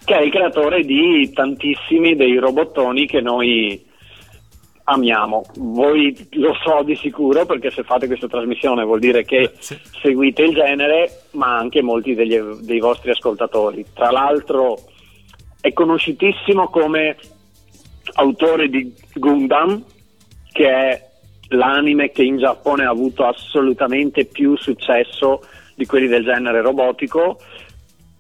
[0.04, 3.86] che è il creatore di tantissimi dei robottoni che noi
[4.84, 5.44] amiamo.
[5.58, 9.78] Voi lo so di sicuro perché se fate questa trasmissione vuol dire che Eh, sì.
[10.02, 13.86] seguite il genere, ma anche molti degli- dei vostri ascoltatori.
[13.94, 14.78] Tra l'altro
[15.62, 17.16] è conosciutissimo come
[18.16, 19.84] autore di Gundam,
[20.52, 21.10] che è
[21.50, 25.44] l'anime che in Giappone ha avuto assolutamente più successo
[25.76, 27.40] di quelli del genere robotico,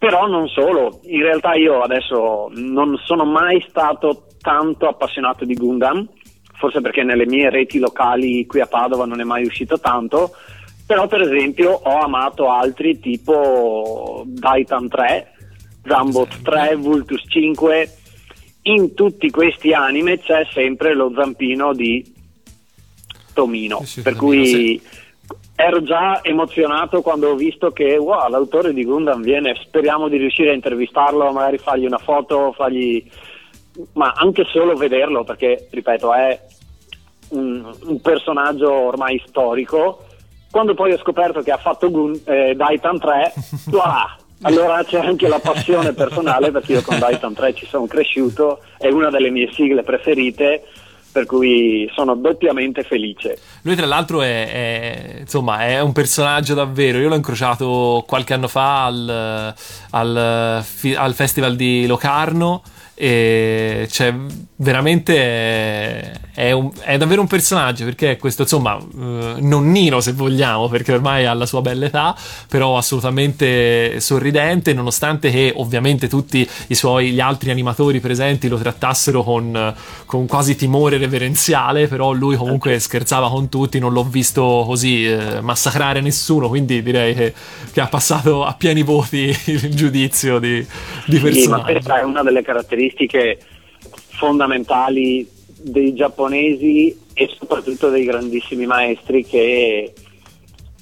[0.01, 6.09] però non solo, in realtà io adesso non sono mai stato tanto appassionato di Gundam,
[6.57, 10.31] forse perché nelle mie reti locali qui a Padova non è mai uscito tanto,
[10.87, 15.33] però per esempio ho amato altri tipo Daitan 3,
[15.85, 17.97] Zambot 3, Vultus 5,
[18.63, 22.03] in tutti questi anime c'è sempre lo zampino di
[23.35, 24.81] Tomino, Sì, sì, per Tomino, cui sì.
[25.63, 30.49] Ero già emozionato quando ho visto che wow, l'autore di Gundam viene, speriamo di riuscire
[30.49, 33.03] a intervistarlo, magari fargli una foto, fargli...
[33.93, 36.39] ma anche solo vederlo perché, ripeto, è
[37.29, 40.05] un, un personaggio ormai storico.
[40.49, 43.33] Quando poi ho scoperto che ha fatto Gun- eh, Daitan 3,
[43.67, 48.61] voilà, allora c'è anche la passione personale perché io con Daitan 3 ci sono cresciuto,
[48.77, 50.63] è una delle mie sigle preferite,
[51.11, 53.37] per cui sono doppiamente felice.
[53.63, 56.99] Lui, tra l'altro, è, è- insomma, è un personaggio davvero.
[56.99, 59.53] Io l'ho incrociato qualche anno fa al,
[59.91, 60.63] al,
[60.95, 62.61] al festival di Locarno.
[62.93, 64.13] E cioè,
[64.57, 70.67] veramente è un- è davvero un personaggio perché è questo, insomma, eh, nonnino se vogliamo,
[70.69, 72.15] perché ormai ha la sua bella età,
[72.47, 79.23] però assolutamente sorridente, nonostante che ovviamente tutti i suoi gli altri animatori presenti lo trattassero
[79.23, 79.73] con,
[80.05, 85.41] con quasi timore reverenziale, però lui comunque scherzava con tutti, non l'ho visto così eh,
[85.41, 87.33] massacrare nessuno, quindi direi che,
[87.71, 90.65] che ha passato a pieni voti il giudizio di,
[91.05, 91.63] di Sì, ma personaggio.
[91.63, 93.37] questa è una delle caratteristiche
[94.09, 95.27] fondamentali
[95.63, 99.93] dei giapponesi e soprattutto dei grandissimi maestri che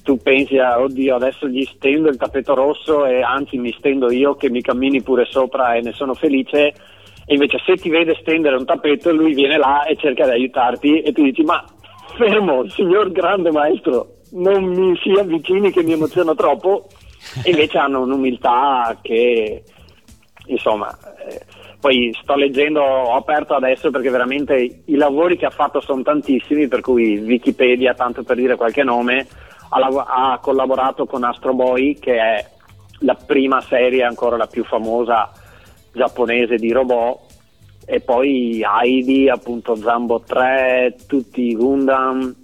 [0.02, 4.34] tu pensi a oddio adesso gli stendo il tappeto rosso e anzi mi stendo io
[4.34, 6.72] che mi cammini pure sopra e ne sono felice.
[7.26, 11.02] E invece se ti vede stendere un tappeto lui viene là e cerca di aiutarti
[11.02, 11.64] e tu dici ma
[12.16, 16.86] fermo signor grande maestro non mi si avvicini che mi emoziona troppo.
[17.44, 19.62] E invece hanno un'umiltà che
[20.46, 20.96] insomma,
[21.28, 21.40] eh,
[21.80, 26.68] poi sto leggendo, ho aperto adesso perché veramente i lavori che ha fatto sono tantissimi,
[26.68, 29.26] per cui Wikipedia, tanto per dire qualche nome,
[29.70, 32.50] ha, lav- ha collaborato con Astro Boy, che è
[33.00, 35.32] la prima serie, ancora la più famosa
[35.92, 37.18] giapponese di robot,
[37.86, 42.34] e poi Heidi, appunto Zambo 3, tutti i Gundam,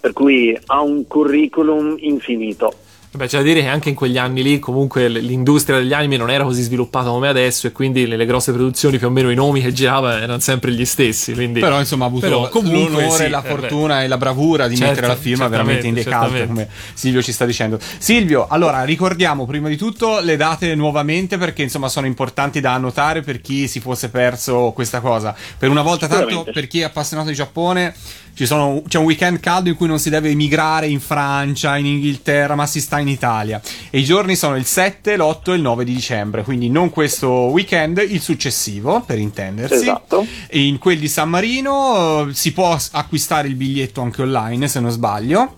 [0.00, 2.72] per cui ha un curriculum infinito.
[3.12, 6.30] Beh, c'è da dire che anche in quegli anni lì comunque l'industria degli anime non
[6.30, 9.60] era così sviluppata come adesso e quindi nelle grosse produzioni più o meno i nomi
[9.60, 11.32] che giravano erano sempre gli stessi.
[11.32, 11.58] Quindi...
[11.58, 14.76] Però insomma ha avuto Però comunque l'onore, sì, la eh, fortuna e la bravura di
[14.76, 17.80] Certo, mettere la firma veramente in decalto come Silvio ci sta dicendo.
[17.98, 23.22] Silvio, allora ricordiamo prima di tutto le date nuovamente perché insomma sono importanti da annotare
[23.22, 25.34] per chi si fosse perso questa cosa.
[25.58, 27.92] Per una volta tanto per chi è appassionato di Giappone
[28.34, 32.54] sono- c'è un weekend caldo in cui non si deve emigrare in Francia, in Inghilterra,
[32.54, 33.60] ma si sta in Italia.
[33.90, 37.28] E i giorni sono il 7, l'8 e il 9 di dicembre, quindi non questo
[37.28, 39.74] weekend, il successivo, per intendersi.
[39.74, 40.26] Esatto.
[40.48, 44.80] E in quel di San Marino eh, si può acquistare il biglietto anche online, se
[44.80, 45.56] non sbaglio.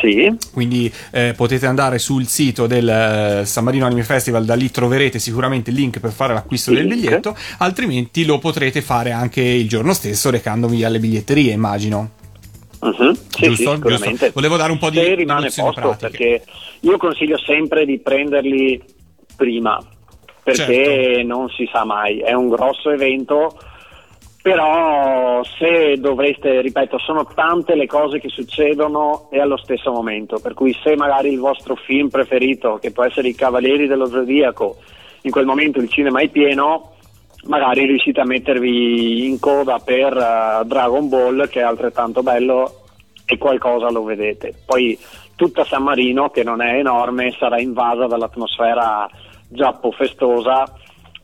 [0.00, 4.70] Sì, Quindi eh, potete andare sul sito del eh, San Marino Anime Festival, da lì
[4.70, 7.00] troverete sicuramente il link per fare l'acquisto Il del link.
[7.02, 12.10] biglietto, altrimenti lo potrete fare anche il giorno stesso recandovi alle biglietterie, immagino.
[12.80, 13.54] Mhm, sì, Giusto?
[13.70, 14.08] sì, sicuramente.
[14.08, 14.30] Giusto.
[14.34, 16.08] Volevo dare un po' di Se rimane posto, pratiche.
[16.10, 16.42] perché
[16.80, 18.82] io consiglio sempre di prenderli
[19.36, 19.78] prima,
[20.42, 21.26] perché Certo.
[21.26, 23.56] non si sa mai, è un grosso evento,
[24.42, 30.52] però se dovreste, ripeto, sono tante le cose che succedono e allo stesso momento, per
[30.54, 34.78] cui se magari il vostro film preferito, che può essere I Cavalieri dello Zodiaco,
[35.22, 36.94] in quel momento il cinema è pieno,
[37.44, 42.82] magari riuscite a mettervi in coda per eh, Dragon Ball che è altrettanto bello
[43.24, 44.52] e qualcosa lo vedete.
[44.66, 44.98] Poi
[45.36, 49.08] tutta San Marino che non è enorme sarà invasa dall'atmosfera
[49.48, 50.64] giappo festosa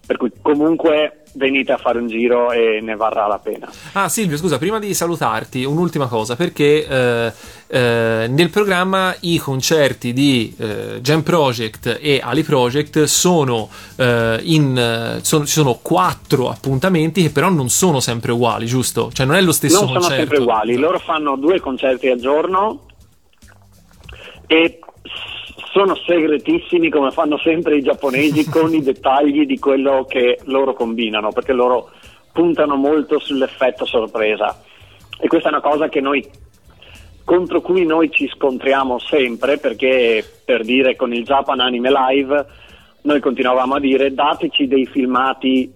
[0.07, 3.71] per cui comunque venite a fare un giro e ne varrà la pena.
[3.93, 7.33] Ah, Silvio, scusa, prima di salutarti, un'ultima cosa, perché eh,
[7.69, 15.19] eh, nel programma i concerti di eh, Jam Project e Ali Project sono eh, in.
[15.23, 19.11] sono- ci sono quattro appuntamenti che però non sono sempre uguali, giusto?
[19.13, 20.21] Cioè, non è lo stesso non sono concerto.
[20.23, 22.87] sempre uguali, loro fanno due concerti al giorno
[24.47, 24.79] e
[25.79, 31.31] sono segretissimi come fanno sempre i giapponesi con i dettagli di quello che loro combinano,
[31.31, 31.91] perché loro
[32.33, 34.61] puntano molto sull'effetto sorpresa.
[35.21, 36.29] E questa è una cosa che noi
[37.23, 42.47] contro cui noi ci scontriamo sempre perché per dire con il Japan Anime Live
[43.03, 45.71] noi continuavamo a dire dateci dei filmati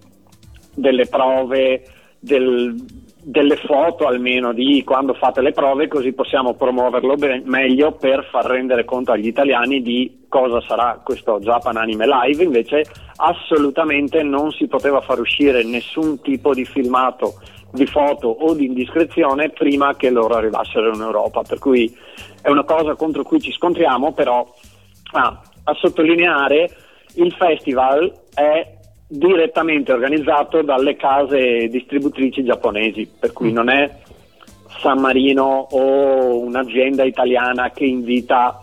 [0.73, 1.83] delle prove,
[2.19, 2.75] del-
[3.23, 8.45] delle foto almeno di quando fate le prove, così possiamo promuoverlo be- meglio per far
[8.45, 12.43] rendere conto agli italiani di cosa sarà questo Japan Anime Live.
[12.43, 12.83] Invece,
[13.15, 17.35] assolutamente non si poteva far uscire nessun tipo di filmato,
[17.71, 21.41] di foto o di indiscrezione prima che loro arrivassero in Europa.
[21.43, 21.95] Per cui
[22.41, 24.45] è una cosa contro cui ci scontriamo, però
[25.13, 26.69] ah, a sottolineare
[27.15, 28.81] il festival è
[29.17, 33.89] direttamente organizzato dalle case distributrici giapponesi, per cui non è
[34.79, 38.59] San Marino o un'azienda italiana che invita,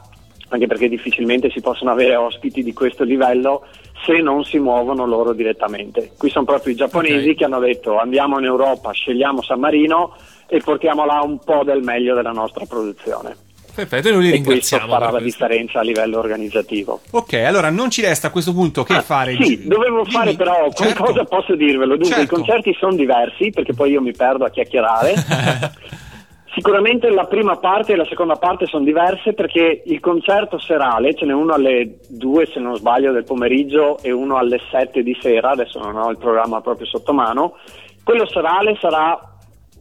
[0.48, 3.64] anche perché difficilmente si possono avere ospiti di questo livello
[4.05, 6.11] se non si muovono loro direttamente.
[6.18, 7.36] Qui sono proprio i giapponesi Ok.
[7.36, 10.16] che hanno detto andiamo in Europa, scegliamo San Marino
[10.48, 13.48] e portiamo là un po' del meglio della nostra produzione.
[13.75, 14.87] Perfetto, e noi li E questo ringraziamo.
[14.93, 17.01] farà la differenza a livello organizzativo.
[17.12, 19.37] Ok, allora non ci resta a questo punto che Ah, fare.
[19.41, 20.11] Sì, dovevo Dimmi.
[20.12, 21.03] fare però Certo.
[21.03, 21.97] qualcosa posso dirvelo.
[21.97, 22.23] Dunque, Certo.
[22.23, 25.14] i concerti sono diversi perché poi io mi perdo a chiacchierare.
[26.53, 31.25] Sicuramente la prima parte e la seconda parte sono diverse perché il concerto serale, ce
[31.25, 35.51] n'è uno alle 2 se non sbaglio del pomeriggio e uno alle 7 di sera,
[35.51, 37.55] adesso non ho il programma proprio sotto mano,
[38.03, 39.16] quello serale sarà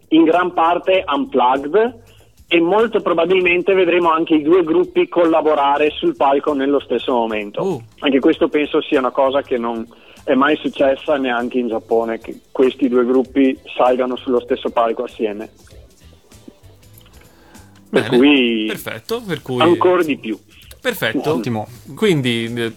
[0.09, 2.01] in gran parte unplugged
[2.51, 7.61] e molto probabilmente vedremo anche i due gruppi collaborare sul palco nello stesso momento.
[7.61, 7.83] Oh.
[7.99, 9.87] Anche questo penso sia una cosa che non
[10.23, 15.47] è mai successa neanche in Giappone, che questi due gruppi salgano sullo stesso palco assieme.
[17.87, 20.35] Per Bene, cui perfetto, per cui ancora di più.
[20.81, 21.33] perfetto.
[21.33, 21.67] Ottimo.
[21.95, 22.73] Quindi eh,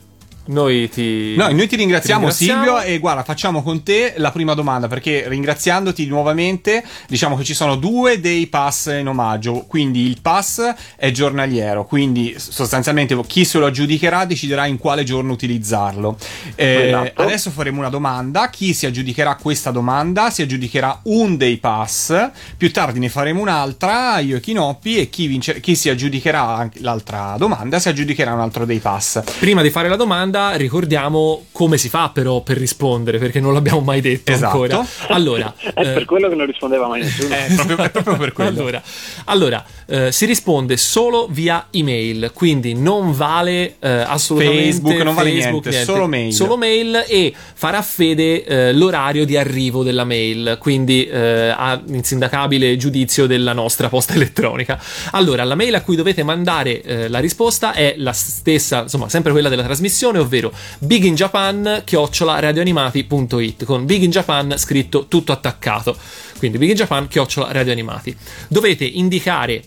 [0.52, 2.78] noi ti No, noi ti ringraziamo, ti ringraziamo.
[2.78, 7.54] Silvio e guarda, facciamo con te la prima domanda perché ringraziandoti nuovamente diciamo che ci
[7.54, 13.58] sono due dei pass in omaggio, quindi il pass è giornaliero, quindi sostanzialmente chi se
[13.58, 16.16] lo aggiudicherà deciderà in quale giorno utilizzarlo.
[16.54, 17.22] Eh, Esatto.
[17.22, 22.70] Adesso faremo una domanda, chi si aggiudicherà questa domanda si aggiudicherà un dei pass, più
[22.72, 27.78] tardi ne faremo un'altra, io e Chinoppi e chi, vince- chi si aggiudicherà l'altra domanda
[27.78, 29.22] si aggiudicherà un altro dei pass.
[29.38, 33.80] Prima di fare la domanda, ricordiamo come si fa però per rispondere, perché non l'abbiamo
[33.80, 34.62] mai detto Esatto.
[34.62, 34.86] ancora.
[35.08, 37.34] Allora, È eh, per quello che non rispondeva mai nessuno.
[37.34, 38.60] È proprio, è proprio per quello.
[38.60, 38.82] Allora,
[39.26, 45.32] allora, eh, si risponde solo via email, quindi non vale eh, assolutamente Facebook, non vale
[45.32, 46.32] niente, solo mail.
[46.32, 52.76] Solo mail e farà fede eh, l'orario di arrivo della mail, quindi eh, ha insindacabile
[52.76, 54.80] giudizio della nostra posta elettronica.
[55.12, 59.32] Allora, la mail a cui dovete mandare eh, la risposta è la stessa, insomma, sempre
[59.32, 65.96] quella della trasmissione, ovvero biginjapan-radioanimati.it con Big in Japan scritto tutto attaccato.
[66.38, 68.16] Quindi Big in Japan radioanimati.
[68.48, 69.64] Dovete indicare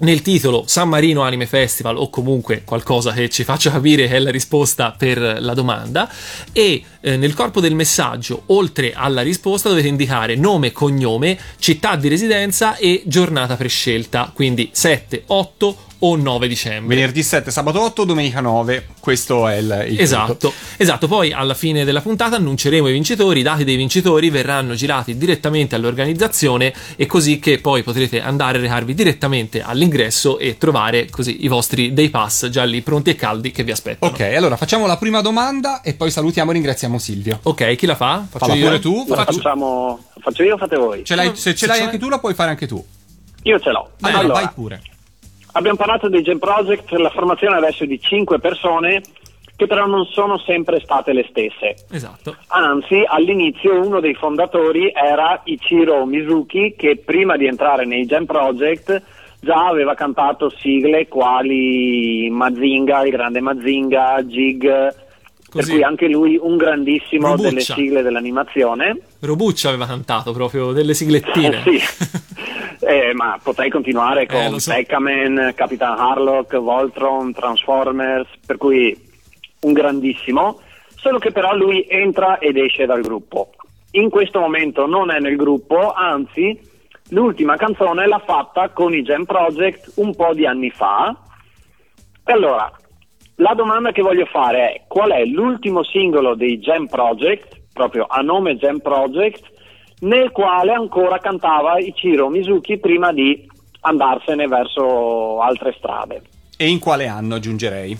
[0.00, 4.18] nel titolo San Marino Anime Festival o comunque qualcosa che ci faccia capire che è
[4.18, 6.10] la risposta per la domanda
[6.52, 12.08] e eh, nel corpo del messaggio oltre alla risposta dovete indicare nome, cognome, città di
[12.08, 16.94] residenza e giornata prescelta, quindi 7, 8 o 9 dicembre.
[16.94, 18.86] Venerdì 7, sabato 8, domenica 9.
[19.00, 20.02] Questo è il, il punto.
[20.02, 21.08] Esatto, esatto.
[21.08, 23.40] Poi alla fine della puntata annunceremo i vincitori.
[23.40, 28.60] I dati dei vincitori verranno girati direttamente all'organizzazione e così che poi potrete andare a
[28.60, 33.50] recarvi direttamente all'ingresso e trovare così i vostri day pass già lì pronti e caldi
[33.50, 34.12] che vi aspettano.
[34.12, 37.40] Ok, allora facciamo la prima domanda e poi salutiamo e ringraziamo Silvio.
[37.42, 38.24] Ok, chi la fa?
[38.28, 38.64] Faccio Falla io.
[38.66, 39.04] pure tu.
[39.08, 41.04] La Faccio- facciamo, faccio io o fate voi?
[41.04, 42.84] Ce l'hai- se ce l'hai anche tu, la puoi fare anche tu.
[43.42, 43.90] Io ce l'ho.
[44.00, 44.82] Allora, Allora, vai pure.
[45.52, 49.02] Abbiamo parlato dei Gen Project, la formazione adesso è di 5 persone
[49.58, 51.74] che però non sono sempre state le stesse.
[51.90, 52.36] Esatto.
[52.46, 59.02] Anzi, all'inizio uno dei fondatori era Ichiro Mizuki che prima di entrare nei Gen Project
[59.40, 64.94] già aveva cantato sigle quali Mazinga, il grande Mazinga, Jig,
[65.50, 67.48] per cui anche lui un grandissimo Robuccia.
[67.48, 68.96] delle sigle dell'animazione.
[69.20, 71.64] Robuccia aveva cantato proprio delle siglettine.
[71.64, 72.26] Eh, sì.
[72.88, 74.72] Eh, ma potrei continuare Eh, con lo so.
[74.72, 78.96] Peckaman, Capitan Harlock, Voltron, Transformers, per cui
[79.60, 80.58] un grandissimo,
[80.96, 83.50] solo che però lui entra ed esce dal gruppo.
[83.90, 86.58] In questo momento non è nel gruppo, anzi
[87.10, 91.14] l'ultima canzone l'ha fatta con i Gem Project un po' di anni fa.
[92.24, 92.72] E allora,
[93.34, 98.22] la domanda che voglio fare è qual è l'ultimo singolo dei Gem Project, proprio a
[98.22, 99.56] nome Gem Project,
[100.00, 103.46] nel quale ancora cantava Ichiro Mizuki prima di
[103.80, 106.22] andarsene verso altre strade.
[106.56, 107.96] E in quale anno aggiungerei?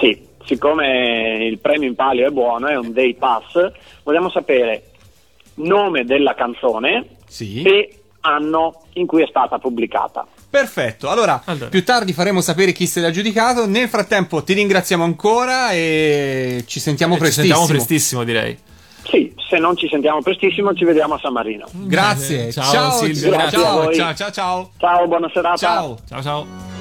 [0.00, 3.70] Sì, siccome il premio in palio è buono, è un day pass,
[4.02, 4.84] vogliamo sapere
[5.54, 7.62] nome della canzone sì.
[7.62, 10.26] e anno in cui è stata pubblicata.
[10.48, 13.66] Perfetto, allora, allora, più tardi faremo sapere chi se l'ha giudicato.
[13.66, 17.46] Nel frattempo ti ringraziamo ancora e ci sentiamo e prestissimo.
[17.46, 18.58] Ci sentiamo prestissimo direi.
[19.04, 21.66] Sì, se non ci sentiamo prestissimo ci vediamo a San Marino.
[21.72, 24.70] Grazie, ciao, ciao Silvio, ciao, ciao, ciao, ciao, ciao.
[24.78, 25.56] Ciao, buona serata.
[25.56, 26.80] Ciao, ciao, ciao.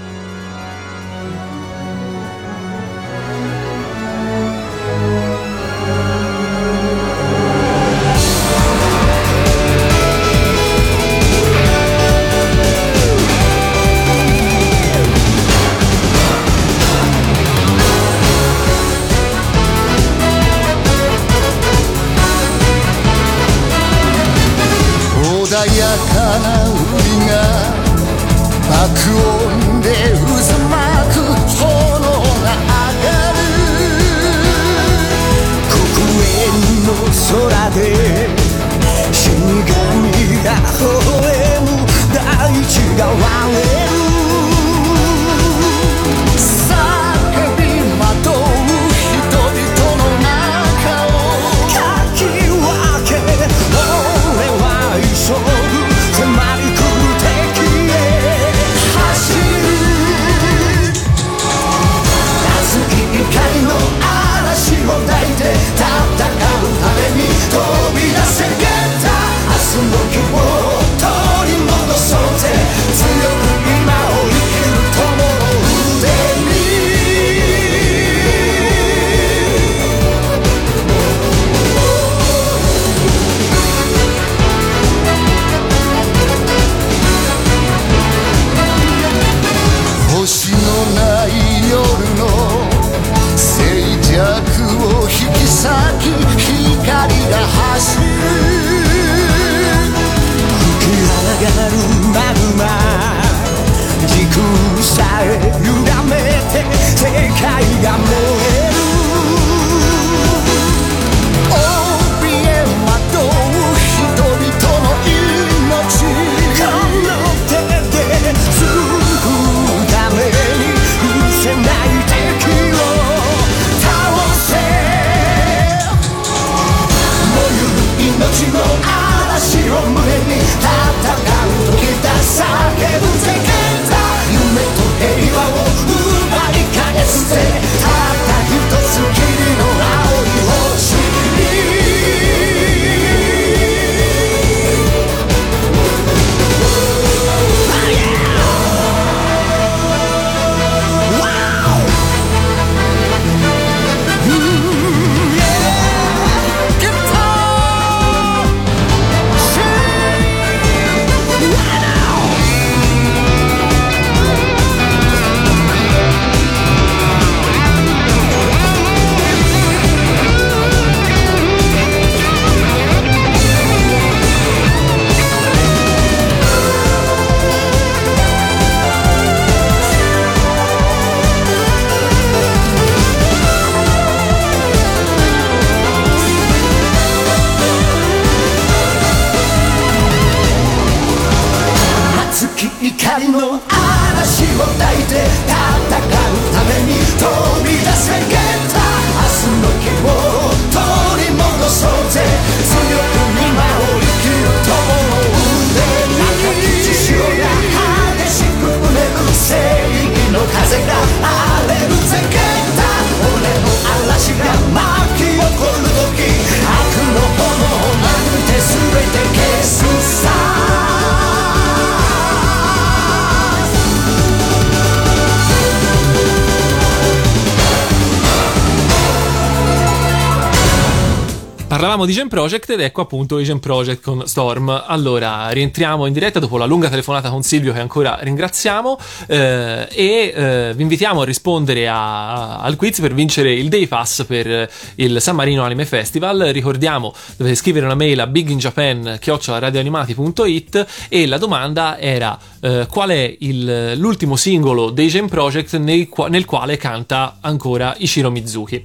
[232.12, 234.84] di Gen Project ed ecco appunto Gen Project con Storm.
[234.86, 240.34] Allora, rientriamo in diretta dopo la lunga telefonata con Silvio che ancora ringraziamo eh, e
[240.36, 245.22] eh, vi invitiamo a rispondere a, al quiz per vincere il Day Pass per il
[245.22, 246.50] San Marino Anime Festival.
[246.52, 253.94] Ricordiamo, dovete scrivere una mail a biginjapan.it e la domanda era eh, qual è il,
[253.96, 258.84] l'ultimo singolo dei Gen Project nel, nel, quale canta ancora Ishiro Mizuki.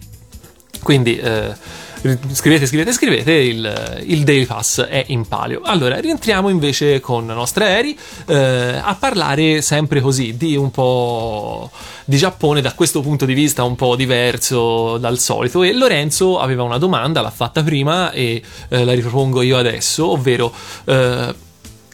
[0.81, 1.85] Quindi eh,
[2.33, 5.61] scrivete, scrivete, scrivete, il, il, Daily Pass è in palio.
[5.65, 7.97] Allora, rientriamo invece con la nostra Eri
[8.27, 11.71] eh, a parlare sempre così di un po'
[12.05, 16.63] di Giappone da questo punto di vista un po' diverso dal solito e Lorenzo aveva
[16.63, 20.53] una domanda, l'ha fatta prima e eh, la ripropongo io adesso, ovvero...
[20.85, 21.45] Eh,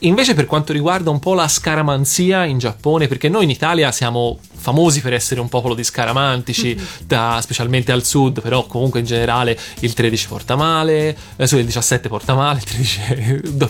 [0.02, 4.38] invece per quanto riguarda un po' la scaramanzia in Giappone, perché noi in Italia siamo
[4.54, 9.58] famosi per essere un popolo di scaramantici, da- specialmente al sud, però comunque in generale
[9.80, 13.00] il 13 porta male, eh, il 17 porta male, il 13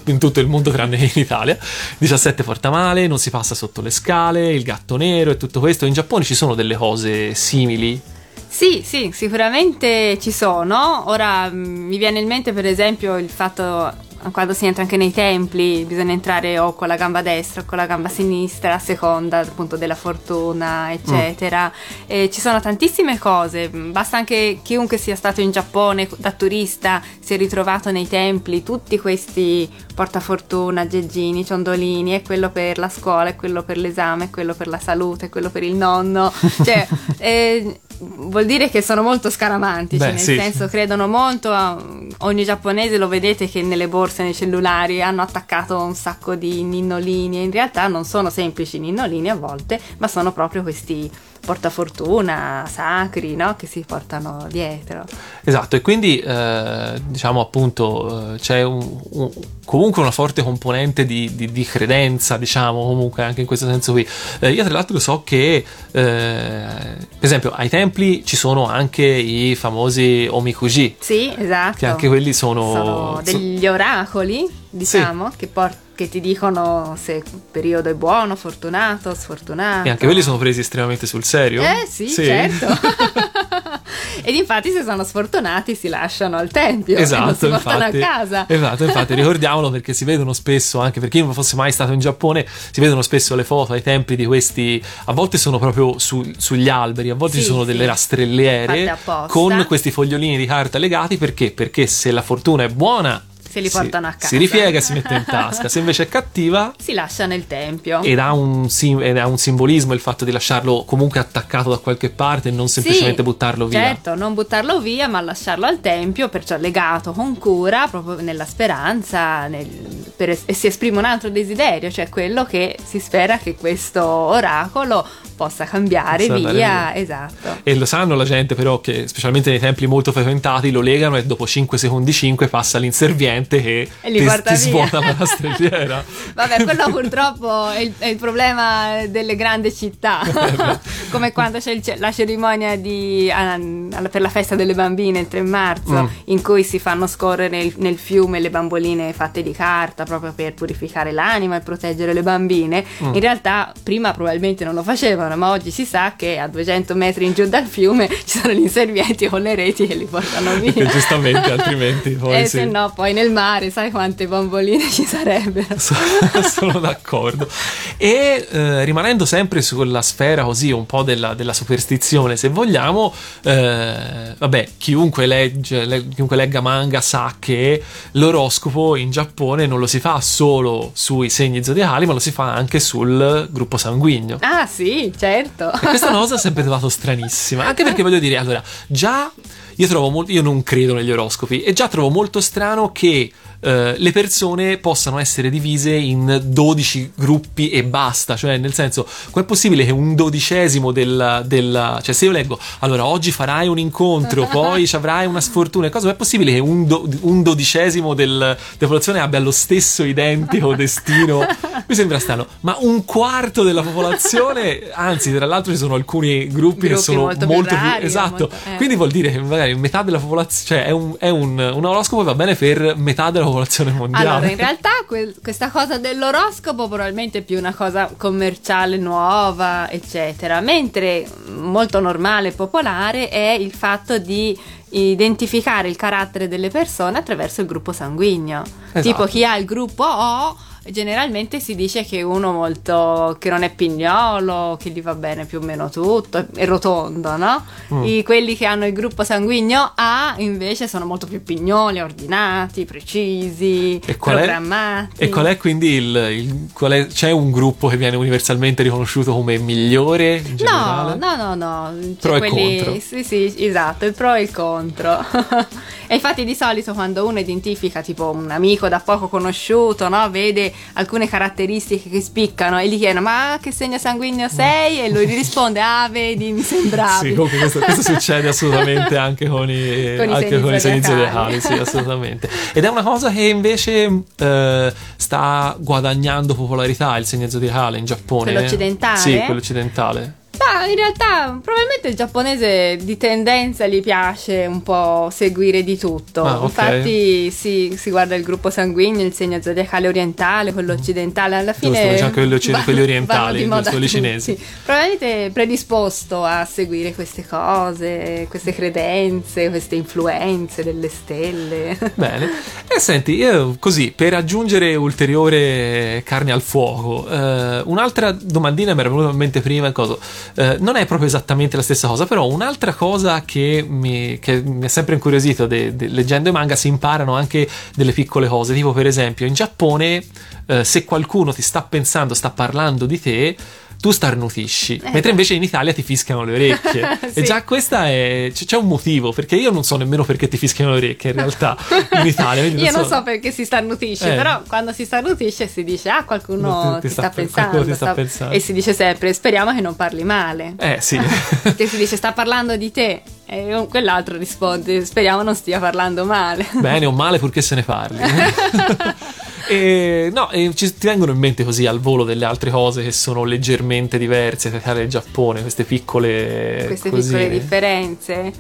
[0.13, 3.55] in tutto il mondo tranne che in Italia, il 17 porta male, non si passa
[3.55, 5.87] sotto le scale, il gatto nero e tutto questo.
[5.87, 8.01] In Giappone ci sono delle cose simili?
[8.49, 11.05] Sì, sì, sicuramente ci sono.
[11.07, 15.11] Ora mh, mi viene in mente per esempio il fatto quando si entra anche nei
[15.11, 19.41] templi bisogna entrare o con la gamba destra o con la gamba sinistra a seconda
[19.41, 21.73] appunto della fortuna eccetera.
[22.07, 23.69] E ci sono tantissime cose.
[23.69, 28.99] Basta anche chiunque sia stato in Giappone da turista si è ritrovato nei templi tutti
[28.99, 34.55] questi portafortuna geggini ciondolini e quello per la scuola e quello per l'esame e quello
[34.55, 36.33] per la salute e quello per il nonno
[36.65, 36.87] cioè
[37.19, 40.37] eh, vuol dire che sono molto scaramantici Beh, nel sì.
[40.37, 41.81] senso credono molto a-
[42.19, 47.39] ogni giapponese lo vedete che nelle borse nei cellulari hanno attaccato un sacco di ninnolini
[47.39, 51.11] e in realtà non sono semplici ninnolini a volte ma sono proprio questi
[51.45, 53.57] portafortuna sacri no?
[53.57, 55.05] che si portano dietro
[55.45, 59.31] Esatto, e quindi eh, diciamo appunto eh, c'è un- un-
[59.65, 64.07] comunque una forte componente di, di- di credenza, diciamo comunque anche in questo senso qui.
[64.41, 69.55] Eh, io tra l'altro so che eh, per esempio ai templi ci sono anche i
[69.57, 72.63] famosi omikuji, sì esatto che anche quelli sono...
[72.73, 79.15] sono degli oracoli diciamo che, por- che ti dicono se il periodo è buono fortunato
[79.15, 81.63] sfortunato E anche quelli sono presi estremamente sul serio?
[81.63, 82.67] Eh sì, certo.
[84.25, 88.03] Ed infatti se sono sfortunati si lasciano al tempio e non Esatto, si portano infatti,
[88.03, 88.45] a casa.
[88.49, 91.99] esatto, infatti ricordiamolo perché si vedono spesso, anche per chi non fosse mai stato in
[92.01, 96.31] Giappone, si vedono spesso le foto ai templi di questi, a volte sono proprio su-
[96.37, 97.67] sugli alberi, a volte Sì, ci sono sì.
[97.69, 98.97] delle rastrelliere
[99.29, 101.51] con questi fogliolini di carta legati perché?
[101.51, 103.23] Perché se la fortuna è buona
[103.53, 104.29] Se li portano a casa.
[104.29, 108.01] si ripiega e si mette in tasca, se invece è cattiva Si lascia nel tempio.
[108.03, 111.77] ed ha, un sim- ed ha un simbolismo il fatto di lasciarlo comunque attaccato da
[111.77, 113.79] qualche parte e non semplicemente Sì, buttarlo via.
[113.81, 119.47] Certo, non buttarlo via, ma lasciarlo al tempio, perciò legato con cura, proprio nella speranza,
[119.49, 124.03] nel- es- e si esprime un altro desiderio, cioè quello che si spera che questo
[124.07, 125.07] oracolo
[125.43, 126.95] possa cambiare Possa via.
[126.95, 127.59] Esatto.
[127.65, 131.25] E lo sanno la gente però che specialmente nei templi molto frequentati lo legano e
[131.25, 134.87] dopo 5 secondi 5 passa l'inserviente che E li ti, porta ti via.
[134.87, 136.05] svuota la rastrelliera.
[136.35, 140.21] Vabbè, quello purtroppo è il, è il problema delle grandi città.
[141.11, 145.43] Come quando c'è il la cerimonia di, alla- per la festa delle bambine il 3
[145.43, 146.07] marzo, Mm.
[146.27, 150.55] in cui si fanno scorrere nel, nel fiume le bamboline fatte di carta proprio per
[150.55, 152.85] purificare l'anima e proteggere le bambine.
[153.03, 153.15] Mm.
[153.15, 157.27] In realtà, prima probabilmente non lo facevano, ma oggi si sa che a 200 metri
[157.27, 160.73] in giù dal fiume ci sono gli inservienti con le reti che li portano via.
[160.73, 162.59] Perché giustamente altrimenti poi e sì.
[162.59, 165.79] se no, poi nel mare, sai quante bamboline ci sarebbero.
[165.79, 165.95] So-
[166.43, 167.49] Sono d'accordo.
[167.97, 173.13] E eh, rimanendo sempre sulla sfera così un po' della, della superstizione, se vogliamo,
[173.45, 179.87] eh, vabbè, chiunque, legge, le- chiunque legga manga sa che l'oroscopo in Giappone non lo
[179.87, 184.39] si fa solo sui segni zodiacali, ma lo si fa anche sul gruppo sanguigno.
[184.41, 185.73] Ah sì, certo.
[185.73, 187.65] E questa cosa ho sempre trovato stranissima.
[187.65, 189.31] Anche perché voglio dire, allora, già
[189.77, 190.33] io trovo molto.
[190.33, 191.63] Io non credo negli oroscopi.
[191.63, 193.31] E già trovo molto strano che.
[193.65, 199.45] Eh, le persone possano essere divise in 12 gruppi e basta, cioè nel senso, com'è
[199.47, 204.47] possibile che un dodicesimo del, del- cioè se io leggo, allora oggi farai un incontro,
[204.47, 208.37] poi ci avrai una sfortuna, e cosa, com'è possibile che un, do- un dodicesimo del-
[208.39, 211.47] della popolazione abbia lo stesso identico destino?
[211.87, 216.81] Mi sembra strano, ma un quarto della popolazione, anzi tra l'altro ci sono alcuni gruppi,
[216.83, 218.77] che Gruppi sono molto molto, più più, rari, esatto, molto- eh.
[218.77, 222.23] quindi vuol dire che magari metà della popolazione, cioè è un, è un, un oroscopo
[222.23, 223.51] che va bene per metà della popolazione
[223.93, 224.29] mondiale.
[224.29, 230.61] Allora, in realtà que- questa cosa dell'oroscopo probabilmente è più una cosa commerciale nuova, eccetera,
[230.61, 234.59] mentre molto normale e popolare è il fatto di
[234.91, 238.63] identificare il carattere delle persone attraverso il gruppo sanguigno.
[238.63, 239.01] Esatto.
[239.01, 240.57] Tipo chi ha il gruppo O
[240.91, 245.59] generalmente si dice che uno molto che non è pignolo, che gli va bene più
[245.59, 247.65] o meno tutto, è- è rotondo, no?
[247.95, 248.05] Mm.
[248.05, 254.01] I- quelli che hanno il gruppo sanguigno A invece sono molto più pignoli, ordinati, precisi,
[254.05, 255.23] E qual, è, programmati.
[255.23, 259.33] e qual è quindi il, il- qual è- c'è un gruppo che viene universalmente riconosciuto
[259.33, 261.15] come migliore in No, generale?
[261.17, 262.15] no, no, no.
[262.21, 263.01] Pro e quelli- contro.
[263.01, 265.25] Sì, sì, esatto, il pro e il contro.
[266.13, 270.29] E infatti di solito quando uno identifica tipo un amico da poco conosciuto, no?
[270.29, 275.01] vede alcune caratteristiche che spiccano e gli chiedono ma che segno sanguigno sei?
[275.01, 277.29] E lui gli risponde ah vedi mi sembravi.
[277.29, 280.81] Sì, comunque questo, questo succede assolutamente anche con i, Con i anche segni con i
[280.81, 281.59] segni zodiacali.
[281.59, 282.51] zodiacali, sì, assolutamente.
[282.75, 288.53] Ed è una cosa che invece eh, sta guadagnando popolarità il segno zodiacale in Giappone.
[288.53, 289.19] Quello occidentale?
[289.19, 290.41] Sì, quello occidentale.
[290.63, 296.45] Ma in realtà probabilmente il giapponese di tendenza gli piace un po' seguire di tutto.
[296.45, 296.63] Ah, ok.
[296.63, 302.01] Infatti si, si guarda il gruppo sanguigno, il segno zodiacale orientale, quello occidentale, alla fine...
[302.01, 304.59] Giusto, c'è anche quelli occ- vanno- quelli orientali, giusto, quelli cinesi.
[304.85, 311.99] Probabilmente predisposto a seguire queste cose, queste credenze, queste influenze delle stelle.
[312.15, 312.51] Bene.
[312.89, 319.09] E senti, io così, per aggiungere ulteriore carne al fuoco, eh, un'altra domandina mi era
[319.09, 320.17] venuta in mente prima, cosa,
[320.55, 324.85] eh, non è proprio esattamente la stessa cosa, però un'altra cosa che mi, che mi
[324.85, 328.93] è sempre incuriosito, de- de- leggendo i manga si imparano anche delle piccole cose, tipo
[328.93, 330.23] per esempio in Giappone
[330.67, 333.57] eh, se qualcuno ti sta pensando, sta parlando di te,
[334.03, 337.19] tu starnutisci, mentre invece in Italia ti fischiano le orecchie.
[337.33, 337.45] E Sì.
[337.45, 338.51] già questa è.
[338.53, 341.37] c- C'è un motivo, perché io non so nemmeno perché ti fischiano le orecchie in
[341.37, 341.77] realtà
[342.21, 342.65] in Italia.
[342.83, 344.37] Io non so perché si starnutisce, Eh.
[344.37, 347.85] però quando si starnutisce si dice ah qualcuno Ti- ti, ti sta, sta- pensando, qualcuno
[347.93, 348.55] ti sta sta- pensando.
[348.55, 350.75] e si dice sempre speriamo che non parli male.
[350.79, 351.17] Eh sì.
[351.77, 353.23] Che si dice sta parlando di te
[353.53, 356.67] e quell'altro risponde speriamo non stia parlando male.
[356.81, 358.19] Bene o male purché se ne parli.
[359.69, 363.13] e, no, e ci ti vengono in mente così al volo delle altre cose che
[363.13, 367.39] sono leggermente diverse tra e Giappone, queste piccole Queste cosine.
[367.39, 368.53] piccole differenze.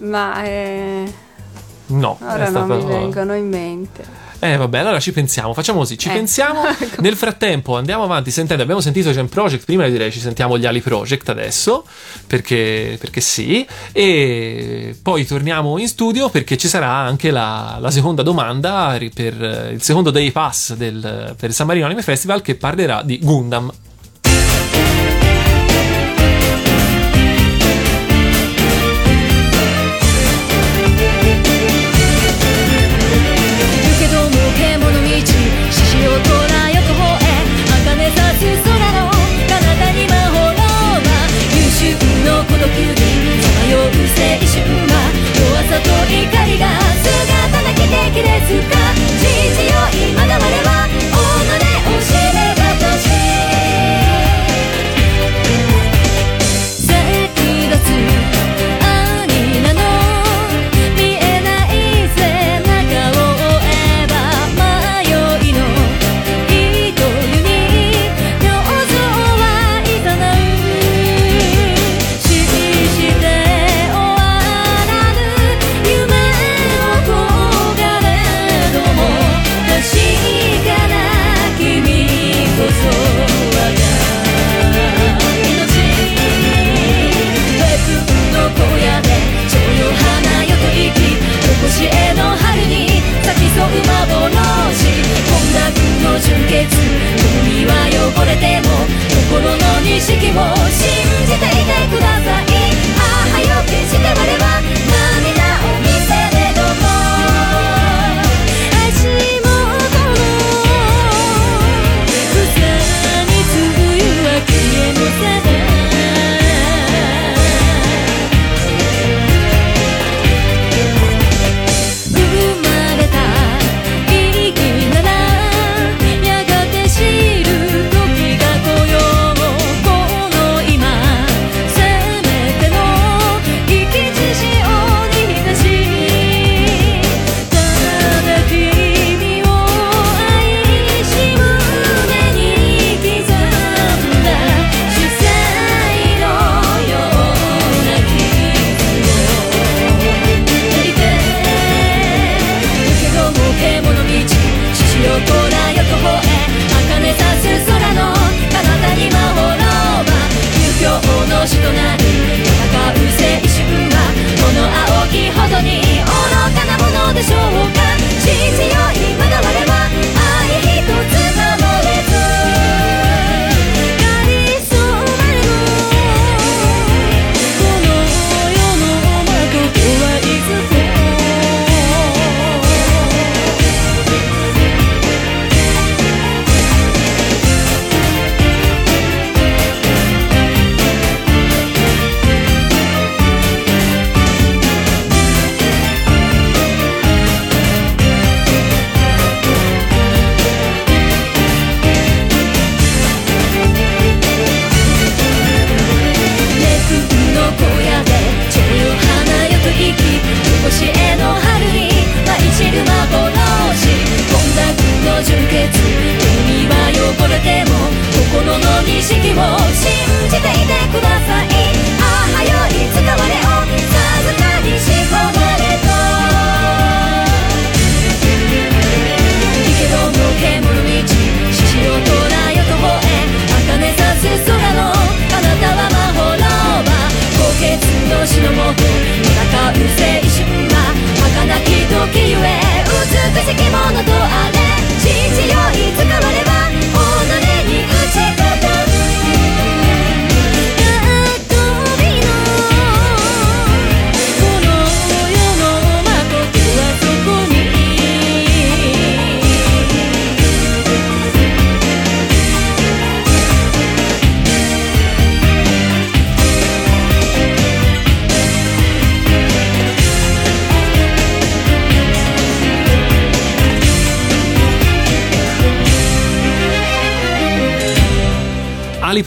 [0.00, 1.12] Ma eh,
[1.86, 4.04] No, è ora non stata- mi vengono in mente.
[4.42, 6.12] Eh vabbè, allora ci pensiamo, facciamo così, ci Eh.
[6.12, 6.62] pensiamo.
[7.00, 10.64] Nel frattempo andiamo avanti sentendo, abbiamo sentito Gen Project, prima io direi ci sentiamo gli
[10.64, 11.84] Ali Project adesso,
[12.26, 18.22] perché, perché sì, e poi torniamo in studio perché ci sarà anche la, la seconda
[18.22, 23.02] domanda per il secondo day pass del, per il San Marino Anime Festival che parlerà
[23.02, 23.70] di Gundam.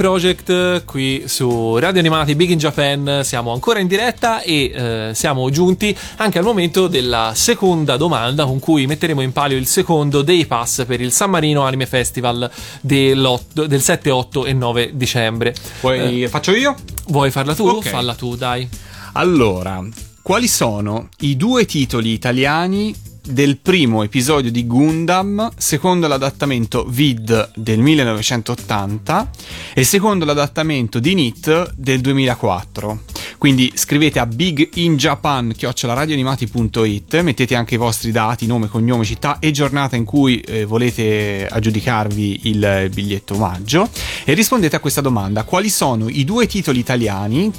[0.03, 5.49] Project qui su Radio Animati Big in Japan siamo ancora in diretta e eh, siamo
[5.49, 10.45] giunti anche al momento della seconda domanda con cui metteremo in palio il secondo dei
[10.45, 12.51] pass per il San Marino Anime Festival
[12.81, 13.39] del
[13.79, 15.55] 7, 8 e 9 dicembre.
[15.79, 16.75] Poi faccio io?
[17.07, 17.65] Vuoi farla tu?
[17.65, 17.87] Ok.
[17.87, 18.67] Falla tu, dai.
[19.13, 19.81] Allora,
[20.21, 22.93] quali sono i due titoli italiani
[23.25, 29.29] del primo episodio di Gundam secondo l'adattamento Vid del 1980
[29.73, 33.12] e secondo l'adattamento di NIT del 2004?
[33.37, 40.03] Quindi scrivete a biginjapan.radioanimati.it, mettete anche i vostri dati, nome, cognome, città e giornata in
[40.05, 43.89] cui eh, volete aggiudicarvi il biglietto omaggio
[44.23, 45.43] e rispondete a questa domanda.
[45.43, 47.51] Quali sono i due titoli italiani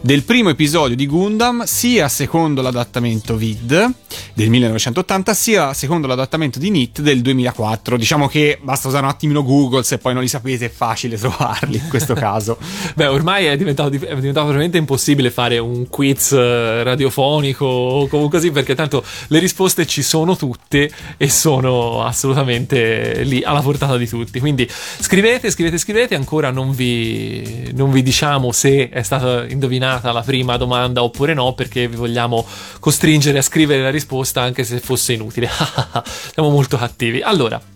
[0.00, 3.92] del primo episodio di Gundam, sia secondo l'adattamento Vid
[4.34, 7.96] del 1980, sia secondo l'adattamento di NIT del 2004?
[7.96, 11.78] Diciamo che basta usare un attimino Google, se poi non li sapete è facile trovarli
[11.78, 12.58] in questo caso.
[12.94, 18.38] Beh, ormai è diventato, è diventato veramente impossibile fare un quiz eh, radiofonico o comunque
[18.38, 24.08] così, perché tanto le risposte ci sono tutte e sono assolutamente lì alla portata di
[24.08, 24.40] tutti.
[24.40, 26.14] Quindi scrivete, scrivete, scrivete.
[26.14, 31.52] Ancora non vi, non vi diciamo se è stata indovinata la prima domanda oppure no,
[31.54, 32.46] perché vi vogliamo
[32.80, 35.48] costringere a scrivere la risposta anche se fosse inutile.
[36.32, 37.20] Siamo molto cattivi.
[37.20, 37.73] Allora.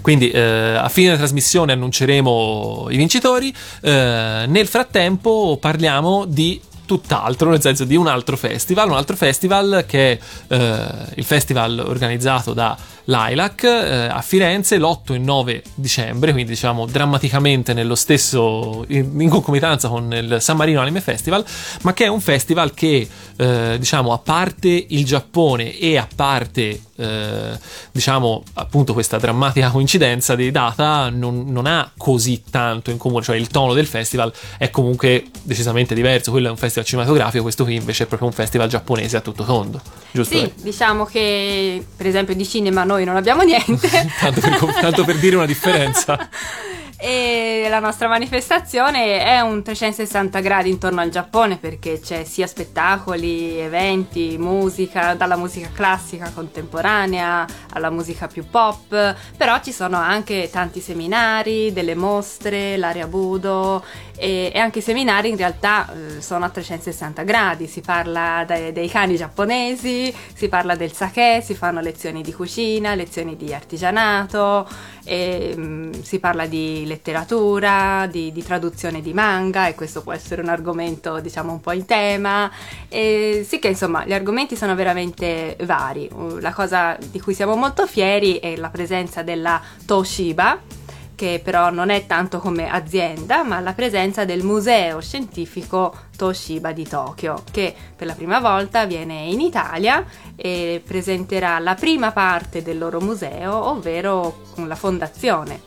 [0.00, 3.54] Quindi eh, a fine della trasmissione annunceremo i vincitori.
[3.80, 9.84] Eh, nel frattempo parliamo di tutt'altro, nel senso di un altro festival, un altro festival
[9.86, 10.18] che è
[10.48, 10.86] eh,
[11.16, 12.74] il festival organizzato da
[13.04, 19.28] Lilac eh, a Firenze l'8 e 9 dicembre, quindi diciamo drammaticamente nello stesso in, in
[19.30, 21.44] concomitanza con il San Marino Anime Festival,
[21.82, 26.82] ma che è un festival che eh, diciamo a parte il Giappone e a parte
[26.96, 27.58] eh,
[27.92, 33.36] diciamo appunto questa drammatica coincidenza di data non, non ha così tanto in comune, cioè
[33.36, 37.74] il tono del festival è comunque decisamente diverso, quello è un festival cinematografico, questo qui
[37.74, 40.36] invece è proprio un festival giapponese a tutto tondo, giusto?
[40.36, 43.88] Sì, diciamo che per esempio di cinema noi non abbiamo niente.
[44.20, 46.28] tanto, per, tanto per dire una differenza.
[47.00, 53.56] E la nostra manifestazione è un 360 gradi intorno al Giappone perché c'è sia spettacoli,
[53.56, 60.80] eventi, musica, dalla musica classica contemporanea alla musica più pop, però ci sono anche tanti
[60.80, 63.84] seminari, delle mostre, l'area Budo
[64.18, 68.72] e, e anche i seminari in realtà eh, sono a 360 gradi, si parla dai,
[68.72, 74.68] dei cani giapponesi, si parla del sake, si fanno lezioni di cucina, lezioni di artigianato,
[75.04, 80.42] e, mm, si parla di letteratura, di, di traduzione di manga e questo può essere
[80.42, 82.50] un argomento diciamo un po' in tema.
[82.88, 86.08] E sì che insomma gli argomenti sono veramente vari.
[86.40, 90.77] La cosa di cui siamo molto fieri è la presenza della Toshiba
[91.18, 96.86] che però non è tanto come azienda, ma la presenza del Museo Scientifico Toshiba di
[96.86, 100.04] Tokyo, che per la prima volta viene in Italia
[100.36, 105.60] e presenterà la prima parte del loro museo, ovvero la fondazione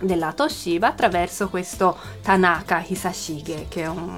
[0.00, 4.16] della Toshiba attraverso questo Tanaka Hisashige, che è un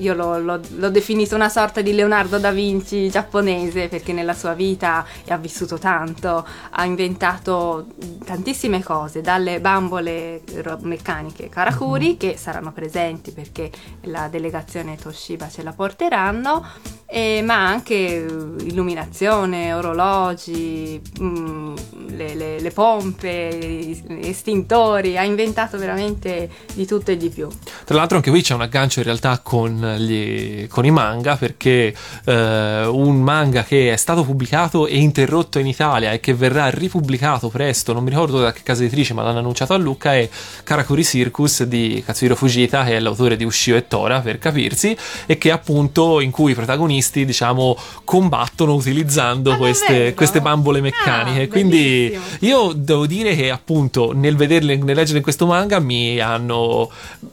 [0.00, 4.52] io l'ho, l'ho- l'ho definito una sorta di Leonardo da Vinci giapponese perché nella sua
[4.54, 7.86] vita ha vissuto tanto, ha inventato
[8.24, 10.42] tantissime cose, dalle bambole
[10.80, 13.70] meccaniche Karakuri che saranno presenti perché
[14.02, 16.64] la delegazione Toshiba ce la porteranno,
[17.10, 18.26] e- ma anche eh,
[18.64, 21.74] illuminazione, orologi, mm,
[22.10, 27.48] le, le- le pompe, estintori, ha inventato veramente di tutto e di più.
[27.84, 31.92] Tra l'altro anche qui c'è un aggancio in realtà con, gli- con i manga perché
[32.24, 37.48] eh, un manga che è stato pubblicato e interrotto in Italia e che verrà ripubblicato
[37.48, 40.28] presto, non mi ricordo da che casa editrice ma l'hanno annunciato a Lucca, è
[40.62, 44.96] Karakuri Circus di Katsuhiro Fujita che è l'autore di Ushio e Tora per capirsi
[45.26, 51.42] e che appunto in cui i protagonisti diciamo combattono utilizzando Ah, queste, queste bambole meccaniche
[51.42, 52.22] Ah, quindi bellissimo.
[52.40, 56.90] io devo dire che appunto nel vederle nel leggere questo manga mi hanno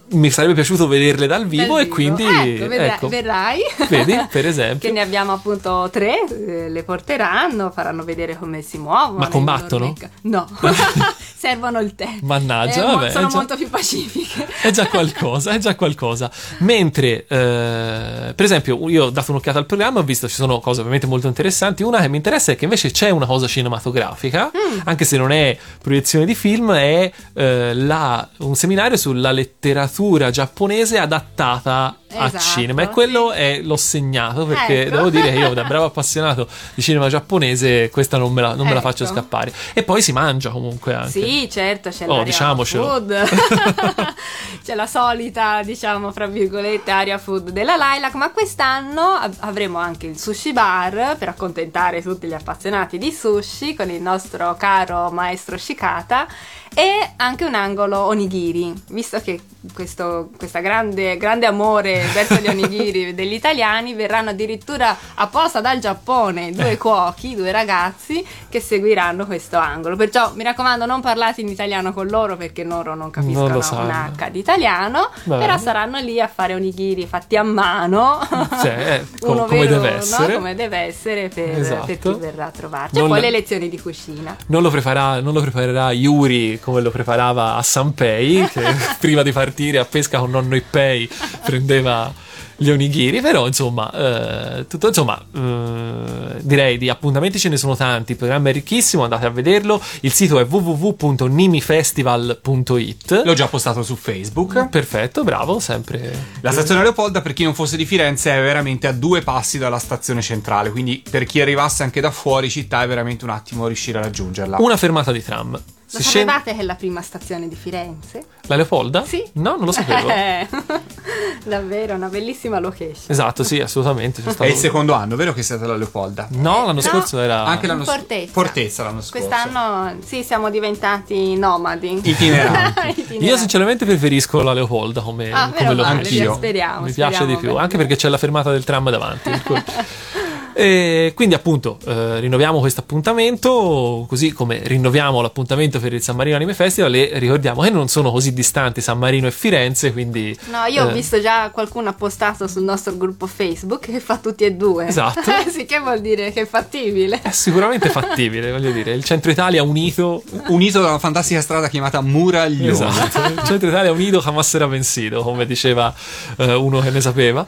[0.09, 3.07] mi sarebbe piaciuto vederle dal vivo Dal e quindi ecco, vedrai, ecco.
[3.09, 3.59] verrai.
[3.89, 4.87] Vedi, per esempio.
[4.87, 9.17] che ne abbiamo appunto tre, eh, le porteranno, faranno vedere come si muovono.
[9.19, 9.93] Ma combattono?
[10.21, 10.47] No,
[11.37, 12.07] servono il tè.
[12.21, 14.47] Mannaggia, Eh, vabbè, sono già- molto più pacifiche.
[14.63, 16.31] è già qualcosa, è già qualcosa.
[16.59, 20.79] Mentre, eh, per esempio, io ho dato un'occhiata al programma ho visto ci sono cose
[20.79, 21.83] ovviamente molto interessanti.
[21.83, 24.79] Una che mi interessa è che invece c'è una cosa cinematografica, Mm.
[24.85, 30.97] anche se non è proiezione di film, è eh, la- un seminario sulla letteratura giapponese
[30.97, 32.81] adattata a Esatto, cinema.
[32.83, 34.95] E quello è, l'ho segnato perché Ecco.
[34.95, 38.65] devo dire che io, da bravo appassionato di cinema giapponese, questa non me la, non
[38.65, 38.87] me la Ecco.
[38.89, 39.51] faccio scappare.
[39.73, 41.09] E poi si mangia comunque anche.
[41.11, 42.83] Sì, certo, c'è Oh, diciamocelo.
[42.87, 43.13] food.
[44.63, 50.17] c'è la solita, diciamo, fra virgolette, area food della Lilac, ma quest'anno avremo anche il
[50.19, 56.27] sushi bar per accontentare tutti gli appassionati di sushi con il nostro caro maestro Shikata
[56.73, 59.39] e anche un angolo onigiri, visto che
[59.73, 66.51] questo questa grande, grande amore verso gli onigiri degli italiani verranno addirittura apposta dal Giappone
[66.51, 69.95] due cuochi, due ragazzi che seguiranno questo angolo.
[69.95, 74.13] Perciò mi raccomando, non parlate in italiano con loro perché loro non capiscono Non un.
[74.15, 75.41] H di italiano, Bene.
[75.41, 78.19] però saranno lì a fare onigiri fatti a mano.
[78.61, 79.97] Sì, eh, com- Uno come vero, deve no?
[79.97, 80.33] essere.
[80.35, 81.85] Come deve essere per, Esatto.
[81.85, 82.95] per chi verrà a trovarci.
[82.97, 84.35] Non- E poi le lezioni di cucina.
[84.47, 88.61] Non lo, preparerà, non lo preparerà Yuri come lo preparava a Sanpei, che
[88.99, 91.09] prima di partire a pesca con nonno Ippei
[91.43, 92.11] prendeva
[92.57, 98.11] gli onigiri, però insomma, eh, tutto insomma, eh, direi di appuntamenti ce ne sono tanti,
[98.13, 103.21] il programma è ricchissimo, andate a vederlo, il sito è www.nimifestival.it.
[103.23, 104.67] L'ho già postato su Facebook.
[104.69, 106.25] Perfetto, bravo, sempre.
[106.41, 109.79] La stazione Leopolda, per chi non fosse di Firenze, è veramente a due passi dalla
[109.79, 110.71] stazione centrale.
[110.71, 114.57] Quindi, per chi arrivasse anche da fuori città, è veramente un attimo riuscire a raggiungerla.
[114.59, 115.59] Una fermata di tram.
[115.89, 118.21] Lo Si scende- sapevate che è la prima stazione di Firenze?
[118.47, 119.05] La Leopolda?
[119.05, 119.23] Sì.
[119.33, 120.09] No, non lo sapevo.
[121.45, 123.05] Davvero, una bellissima location.
[123.07, 124.19] esatto, sì, assolutamente.
[124.21, 126.27] È stato- il secondo anno, vero che siete alla Leopolda?
[126.31, 126.81] No, l'anno No.
[126.81, 127.45] scorso era.
[127.45, 127.99] Anche l'anno scorso.
[127.99, 128.31] Fortezza.
[128.33, 129.27] Fortezza l'anno scorso.
[129.27, 132.01] Quest'anno sì, siamo diventati nomadi.
[132.03, 132.79] Itineranti.
[132.99, 133.23] Itineranti.
[133.23, 136.33] Io sinceramente preferisco la Leopolda come, Ah, come meno male, Anch'io.
[136.33, 136.81] speriamo.
[136.85, 139.29] Mi piace speriamo di più, anche perché c'è la fermata del tram davanti.
[140.59, 146.35] E quindi appunto eh, rinnoviamo questo appuntamento, così come rinnoviamo l'appuntamento per il San Marino
[146.35, 150.35] Anime Festival e ricordiamo che non sono così distanti San Marino e Firenze, quindi...
[150.49, 154.17] No, io ho eh, visto già qualcuno ha postato sul nostro gruppo Facebook che fa
[154.17, 154.87] tutti e due.
[154.87, 155.21] Esatto.
[155.47, 157.21] sì, che vuol dire che è fattibile.
[157.21, 160.23] È sicuramente fattibile, voglio dire, il centro Italia unito...
[160.47, 162.71] Unito da una fantastica strada chiamata Muraglione.
[162.71, 165.93] Esatto, il centro Italia unito jamás será vencido, come diceva
[166.37, 167.45] eh, uno che ne sapeva.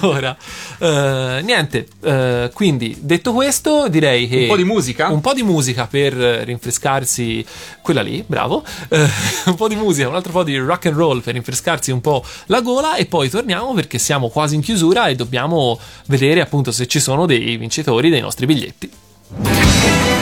[0.00, 0.34] Allora,
[0.78, 5.08] eh, niente, eh, quindi detto questo, direi che Un po' di musica?
[5.08, 7.44] un po' di musica per rinfrescarsi,
[7.82, 9.08] quella lì, bravo, eh,
[9.46, 12.24] un po' di musica, un altro po' di rock and roll per rinfrescarsi un po'
[12.46, 16.86] la gola e poi torniamo perché siamo quasi in chiusura e dobbiamo vedere appunto se
[16.86, 20.15] ci sono dei vincitori dei nostri biglietti.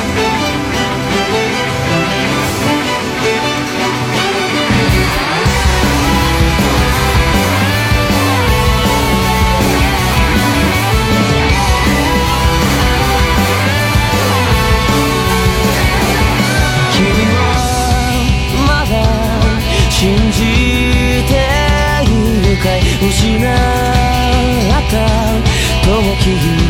[23.10, 23.50] 失っ
[24.90, 24.96] た
[25.84, 26.63] 遠き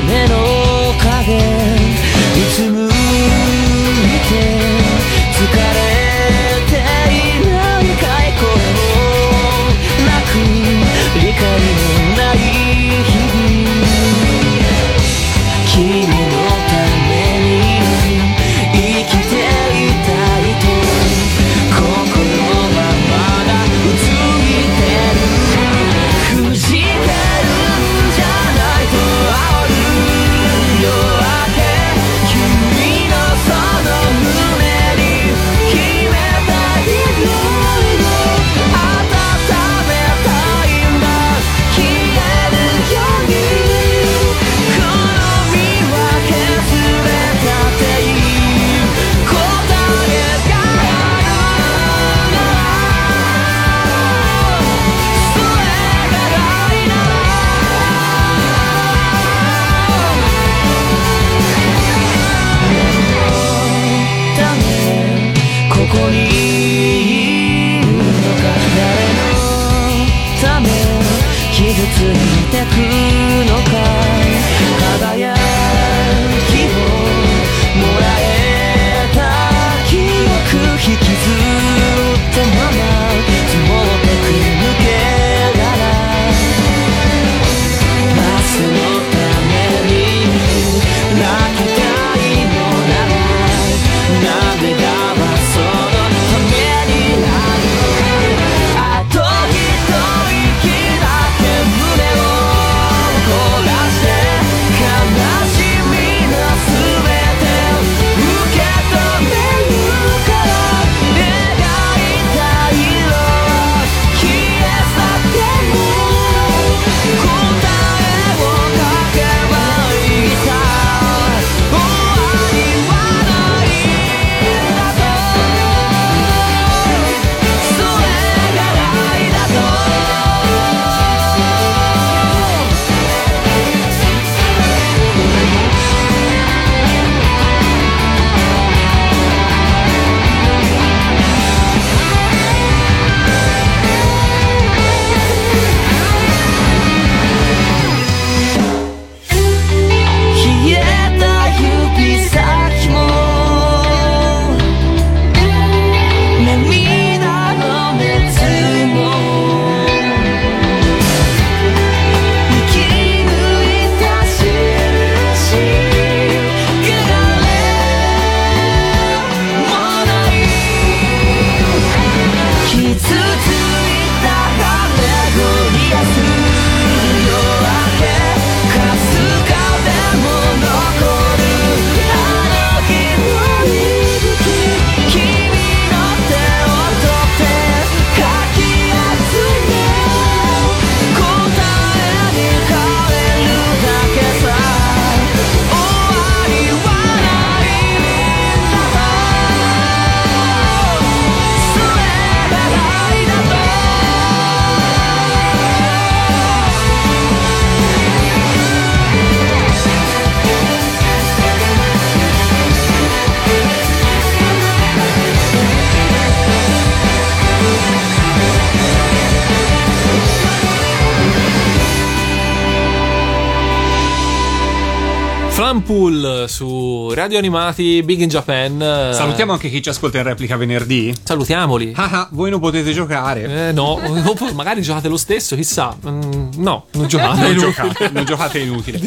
[225.84, 228.80] Clampool su Radio Animati Big in Japan.
[228.80, 231.14] Eh, Salutiamo anche chi ci ascolta in replica venerdì.
[231.22, 231.92] Salutiamoli.
[231.94, 233.68] Ah ah, voi non potete giocare.
[233.68, 235.94] Eh, no, oppure magari giocate lo stesso, chissà.
[236.08, 237.40] Mm, no, non giocate.
[237.42, 238.98] Non giocate, non giocate inutile.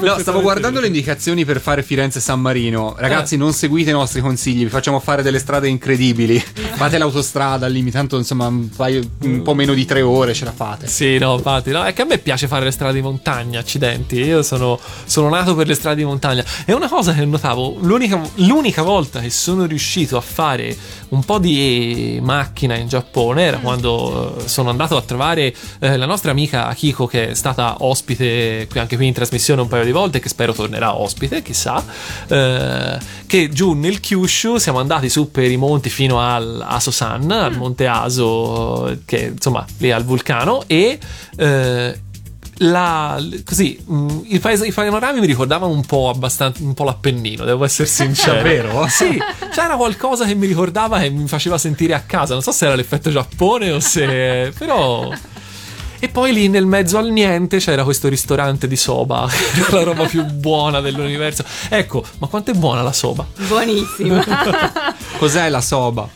[0.00, 2.94] No, stavo guardando le indicazioni per fare Firenze-San Marino.
[2.96, 6.38] Ragazzi, non seguite i nostri consigli, vi facciamo fare delle strade incredibili.
[6.38, 10.52] Fate l'autostrada lì, tanto insomma un, paio- un po' meno di tre ore ce la
[10.52, 10.86] fate.
[10.86, 14.16] Sì, no, infatti, no, è che a me piace fare le strade di montagna, accidenti.
[14.16, 16.12] Io sono, sono nato per le strade di montagna.
[16.64, 20.76] E una cosa che notavo, l'unica, l'unica volta che sono riuscito a fare
[21.10, 26.06] un po' di macchina in Giappone era quando eh, sono andato a trovare eh, la
[26.06, 29.92] nostra amica Akiko, che è stata ospite qui, anche qui in trasmissione un paio di
[29.92, 31.82] volte, che spero tornerà ospite, chissà.
[32.28, 37.56] eh, che giù nel Kyushu siamo andati su per i monti fino al Aso-san, al
[37.56, 40.98] monte Aso, che insomma lì al vulcano, e
[41.36, 42.00] eh,
[42.58, 47.44] la, così mh, i, paes- i panorami mi ricordavano un po' abbastanza un po' l'Appennino,
[47.44, 48.36] devo essere sincero.
[48.36, 48.86] Davvero?
[48.88, 49.20] Sì,
[49.52, 52.34] c'era qualcosa che mi ricordava e mi faceva sentire a casa.
[52.34, 54.52] Non so se era l'effetto Giappone o se.
[54.56, 55.10] però.
[56.00, 59.82] E poi lì nel mezzo al niente c'era questo ristorante di soba, che era la
[59.84, 61.44] roba più buona dell'universo.
[61.70, 63.26] Ecco, ma quanto è buona la soba?
[63.48, 64.22] Buonissima.
[65.16, 66.06] Cos'è la soba?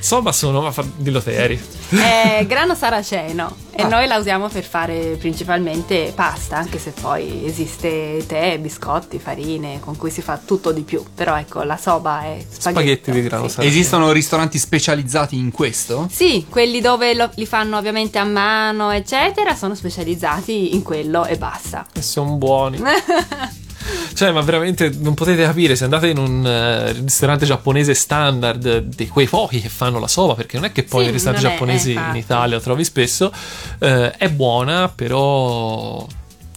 [0.00, 1.62] Soba sono, ma fa, dillo te eri.
[1.90, 8.24] È grano saraceno e noi la usiamo per fare principalmente pasta, anche se poi esiste
[8.26, 11.04] tè, biscotti, farine con cui si fa tutto di più.
[11.14, 12.58] Però ecco, la soba è spaghetti.
[12.58, 13.54] Spaghetti di grano sì.
[13.54, 13.74] saraceno.
[13.76, 16.08] Esistono ristoranti specializzati in questo?
[16.10, 21.36] Sì, quelli dove lo- li fanno ovviamente a mano, eccetera, sono specializzati in quello e
[21.36, 21.86] basta.
[21.92, 22.82] E sono buoni.
[24.14, 29.08] Cioè, ma veramente non potete capire se andate in un eh, ristorante giapponese standard di
[29.08, 31.48] quei pochi che fanno la soba, perché non è che poi Sì, nei ristoranti è-
[31.50, 32.16] giapponesi eh, in.
[32.16, 33.32] Italia lo trovi spesso.
[33.78, 36.06] eh, è buona, però.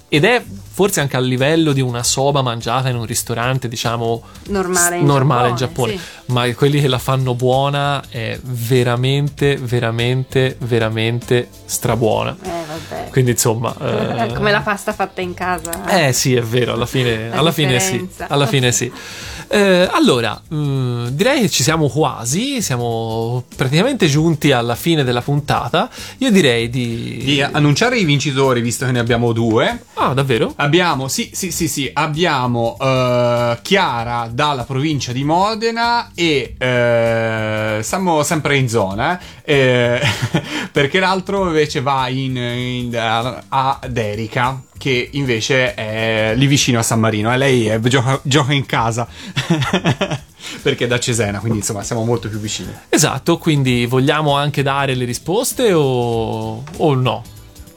[0.09, 0.43] Ed è
[0.75, 5.49] forse anche a livello di una soba mangiata in un ristorante, diciamo, Normale in normale
[5.49, 6.21] in Giappone, Giappone.
[6.25, 12.35] Ma quelli che la fanno buona è veramente, veramente, veramente strabuona.
[12.41, 13.09] Eh, vabbè.
[13.11, 13.75] Quindi, insomma.
[14.27, 15.85] eh, Come la pasta fatta in casa.
[16.07, 18.09] eh sì, è vero, alla fine, La alla fine sì.
[18.27, 18.91] Alla fine sì.
[19.53, 25.91] Eh, allora, mm, direi che ci siamo quasi, siamo praticamente giunti alla fine della puntata.
[26.17, 27.21] Io direi di...
[27.23, 29.83] Di annunciare i vincitori, visto che ne abbiamo due.
[29.93, 30.53] Ah, davvero?
[30.55, 38.23] Abbiamo, sì, sì, sì, sì, abbiamo eh, Chiara dalla provincia di Modena e eh, siamo
[38.23, 45.07] sempre in zona, eh, eh, perché l'altro invece va in, in- a- ad Erika, che
[45.13, 49.07] invece è lì vicino a San Marino, e lei è- gioca, gioca in casa,
[50.61, 52.69] perché è da Cesena, quindi insomma siamo molto più vicini.
[52.89, 57.23] Esatto, quindi vogliamo anche dare le risposte o, o no?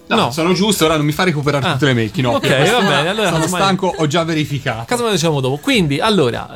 [0.09, 1.73] No, sono giusto, ora non mi fa recuperare Ah.
[1.73, 2.31] tutte le no.
[2.33, 4.85] Ok, va bene, allora sono ormai- stanco, ho già verificato.
[4.87, 5.57] Caso me lo diciamo dopo.
[5.57, 6.53] Quindi, allora,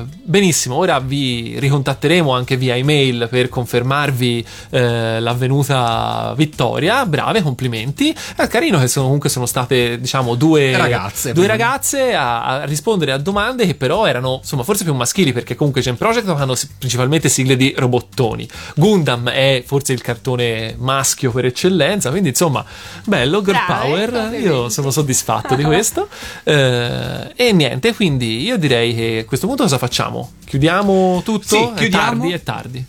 [0.00, 7.04] eh, benissimo, ora vi ricontatteremo anche via email per confermarvi eh, l'avvenuta vittoria.
[7.06, 8.14] Brave, complimenti.
[8.36, 13.12] È carino che sono, comunque sono state, diciamo, due Ragazze, due ragazze a, a rispondere
[13.12, 16.68] a domande che però erano, insomma, forse più maschili perché comunque Gen Project hanno si-
[16.78, 18.48] principalmente sigle di robottoni.
[18.76, 22.64] Gundam è forse il cartone maschio per eccellenza, quindi insomma,
[23.04, 24.40] bello, girl Brave, power.
[24.40, 26.08] Io sono soddisfatto di questo.
[26.44, 30.32] Eh, e niente, quindi io direi che a questo punto cosa facciamo?
[30.44, 31.46] Chiudiamo tutto?
[31.46, 32.04] Sì, È chiudiamo.
[32.06, 32.84] tardi, è tardi.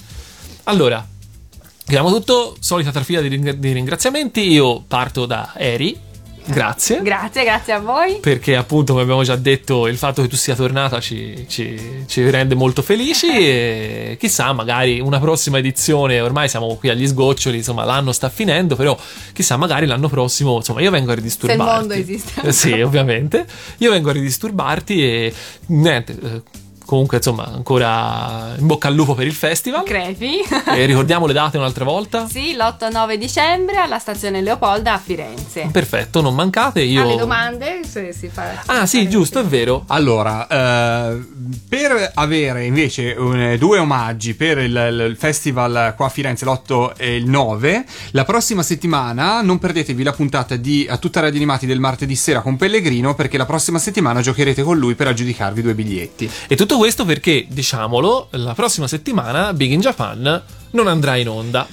[0.64, 1.06] Allora,
[1.84, 2.56] chiudiamo tutto.
[2.60, 3.28] Solita trafila di
[3.74, 4.42] ringraziamenti.
[4.52, 6.06] Io parto da Eri.
[6.48, 7.02] Grazie.
[7.02, 8.20] Grazie, grazie a voi.
[8.22, 12.30] perché appunto, come abbiamo già detto, il fatto che tu sia tornata ci, ci- ci
[12.30, 17.84] rende molto felici e chissà, magari una prossima edizione, ormai siamo qui agli sgoccioli, insomma
[17.84, 18.98] l'anno sta finendo, però
[19.34, 21.64] chissà, magari l'anno prossimo, insomma io vengo a ridisturbarti.
[21.64, 22.52] Se il mondo esiste.
[22.58, 23.46] Sì, ovviamente.
[23.78, 25.34] Io vengo a ridisturbarti e
[25.68, 26.42] niente, eh,
[26.88, 29.84] comunque insomma ancora in bocca al lupo per il festival.
[29.84, 30.40] Crepi.
[30.74, 32.28] E ricordiamo le date un'altra volta.
[32.28, 35.68] Sì, l'8-9 dicembre alla stazione Leopolda a Firenze.
[35.72, 36.82] Perfetto, non mancate.
[36.82, 37.02] Io...
[37.02, 38.64] Alle domande se si fa.
[38.68, 39.84] Ah sì, giusto, è vero.
[39.88, 41.26] Allora, eh,
[41.68, 47.16] per avere invece un- due omaggi per il, il festival qua a Firenze l'8 e
[47.16, 51.80] il 9, la prossima settimana non perdetevi la puntata di A tutta Radio Animati del
[51.82, 56.30] martedì sera con Pellegrino perché la prossima settimana giocherete con lui per aggiudicarvi due biglietti.
[56.48, 60.42] E tutto questo perché, diciamolo, la prossima settimana Big in Japan
[60.72, 61.68] non andrà in onda.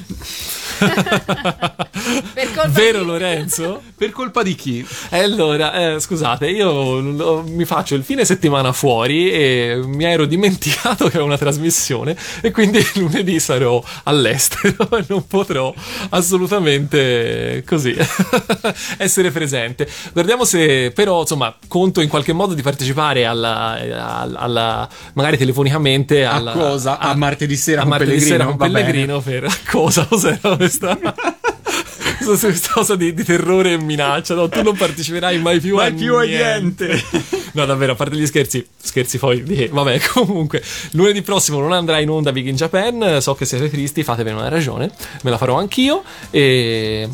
[2.34, 3.82] Per colpa Vero di- Lorenzo?
[3.96, 4.86] Per colpa di chi?
[5.10, 10.26] E allora, eh, scusate, io lo- mi faccio il fine settimana fuori e mi ero
[10.26, 15.72] dimenticato che avevo una trasmissione e quindi lunedì sarò all'estero e non potrò
[16.10, 17.96] assolutamente così
[18.98, 19.88] essere presente.
[20.12, 26.24] Guardiamo se però, insomma, conto in qualche modo di partecipare alla, alla- alla- magari telefonicamente
[26.24, 26.98] alla, A cosa?
[26.98, 28.36] A martedì sera a con martedì Pellegrino?
[28.36, 28.72] sera con bene.
[28.72, 34.76] Pellegrino per cosa cos'era questa questa cosa di, di terrore e minaccia no, tu non
[34.76, 37.02] parteciperai mai più Mai a più a niente.
[37.52, 41.98] no davvero a parte gli scherzi scherzi poi di- vabbè comunque lunedì prossimo non andrà
[42.00, 44.90] in onda Big in Japan so che siete tristi fatevene una ragione
[45.22, 47.08] me la farò anch'io e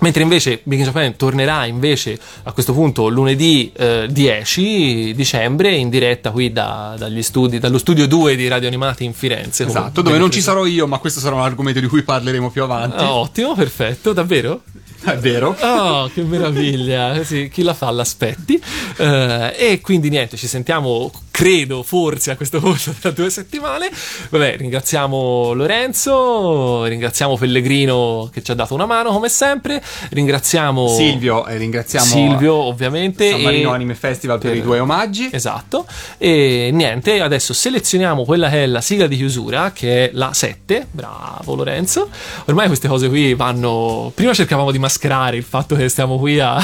[0.00, 6.30] Mentre invece Big Japan tornerà invece a questo punto lunedì eh, 10 dicembre in diretta
[6.30, 9.66] qui da- dagli studi, dallo studio 2 di Radio Animati in Firenze.
[9.66, 12.62] Esatto, dove non ci sarò io, ma questo sarà un argomento di cui parleremo più
[12.62, 12.96] avanti.
[13.02, 14.62] Ah, ottimo, perfetto, davvero?
[15.02, 15.56] È vero.
[15.60, 17.22] Oh, che meraviglia!
[17.24, 18.60] Sì, chi la fa l'aspetti.
[18.96, 23.88] Eh, e quindi niente, ci sentiamo, credo, forse a questo punto tra due settimane.
[24.30, 31.46] Vabbè, ringraziamo Lorenzo, ringraziamo Pellegrino che ci ha dato una mano come sempre, ringraziamo Silvio,
[31.46, 33.30] e ringraziamo Silvio ovviamente.
[33.30, 35.28] San Marino e- Anime Festival per, per- i due omaggi.
[35.30, 35.86] Esatto.
[36.16, 40.88] E niente, adesso selezioniamo quella che è la sigla di chiusura, che è la 7.
[40.90, 42.08] Bravo Lorenzo.
[42.46, 44.10] Ormai queste cose qui vanno.
[44.12, 46.56] Prima cercavamo di mascherare il fatto che stiamo qui a.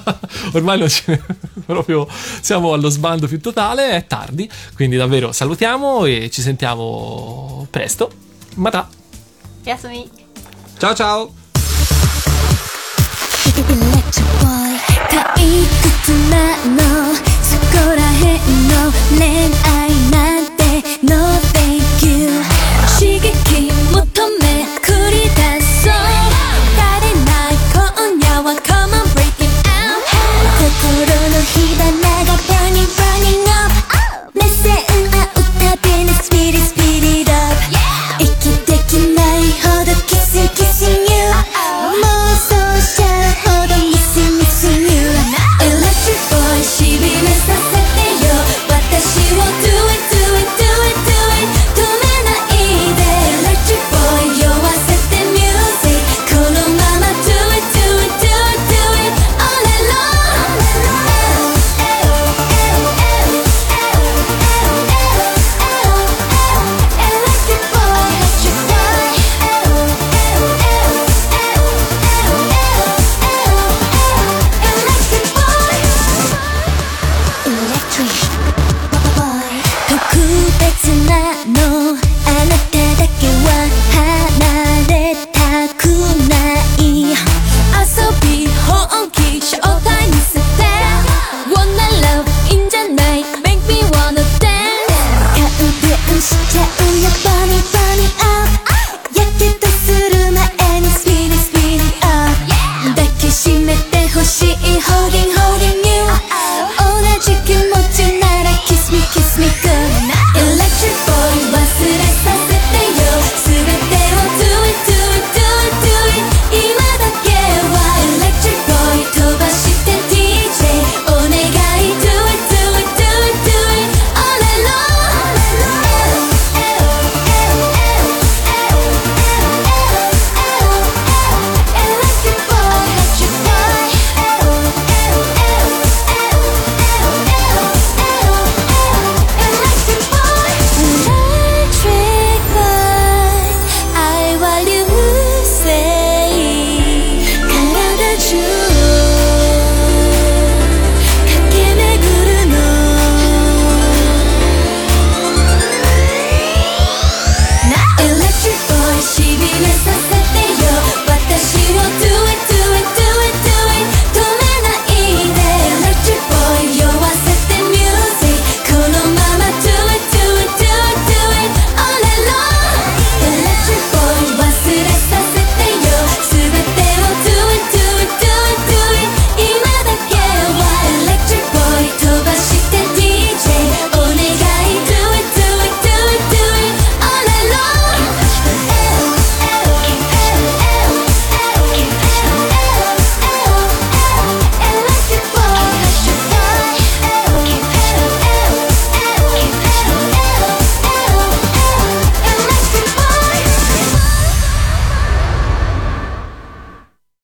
[0.54, 1.20] Ormai non ce-
[1.66, 2.08] proprio
[2.40, 3.90] siamo allo sbando più totale.
[3.90, 4.48] È tardi tardi.
[4.74, 8.10] Quindi davvero salutiamo e ci sentiamo presto.
[8.54, 8.88] Mata!
[9.64, 10.08] Yasumi!
[10.78, 11.32] Ciao ciao!
[23.02, 26.21] 刺激求め繰り出そう
[36.22, 38.18] speed it, speed it up yeah.
[40.06, 41.26] kissing, kissing you.
[41.98, 42.60] More so
[43.90, 45.08] missing, missing you.
[45.66, 47.61] Electric boy, she be missing.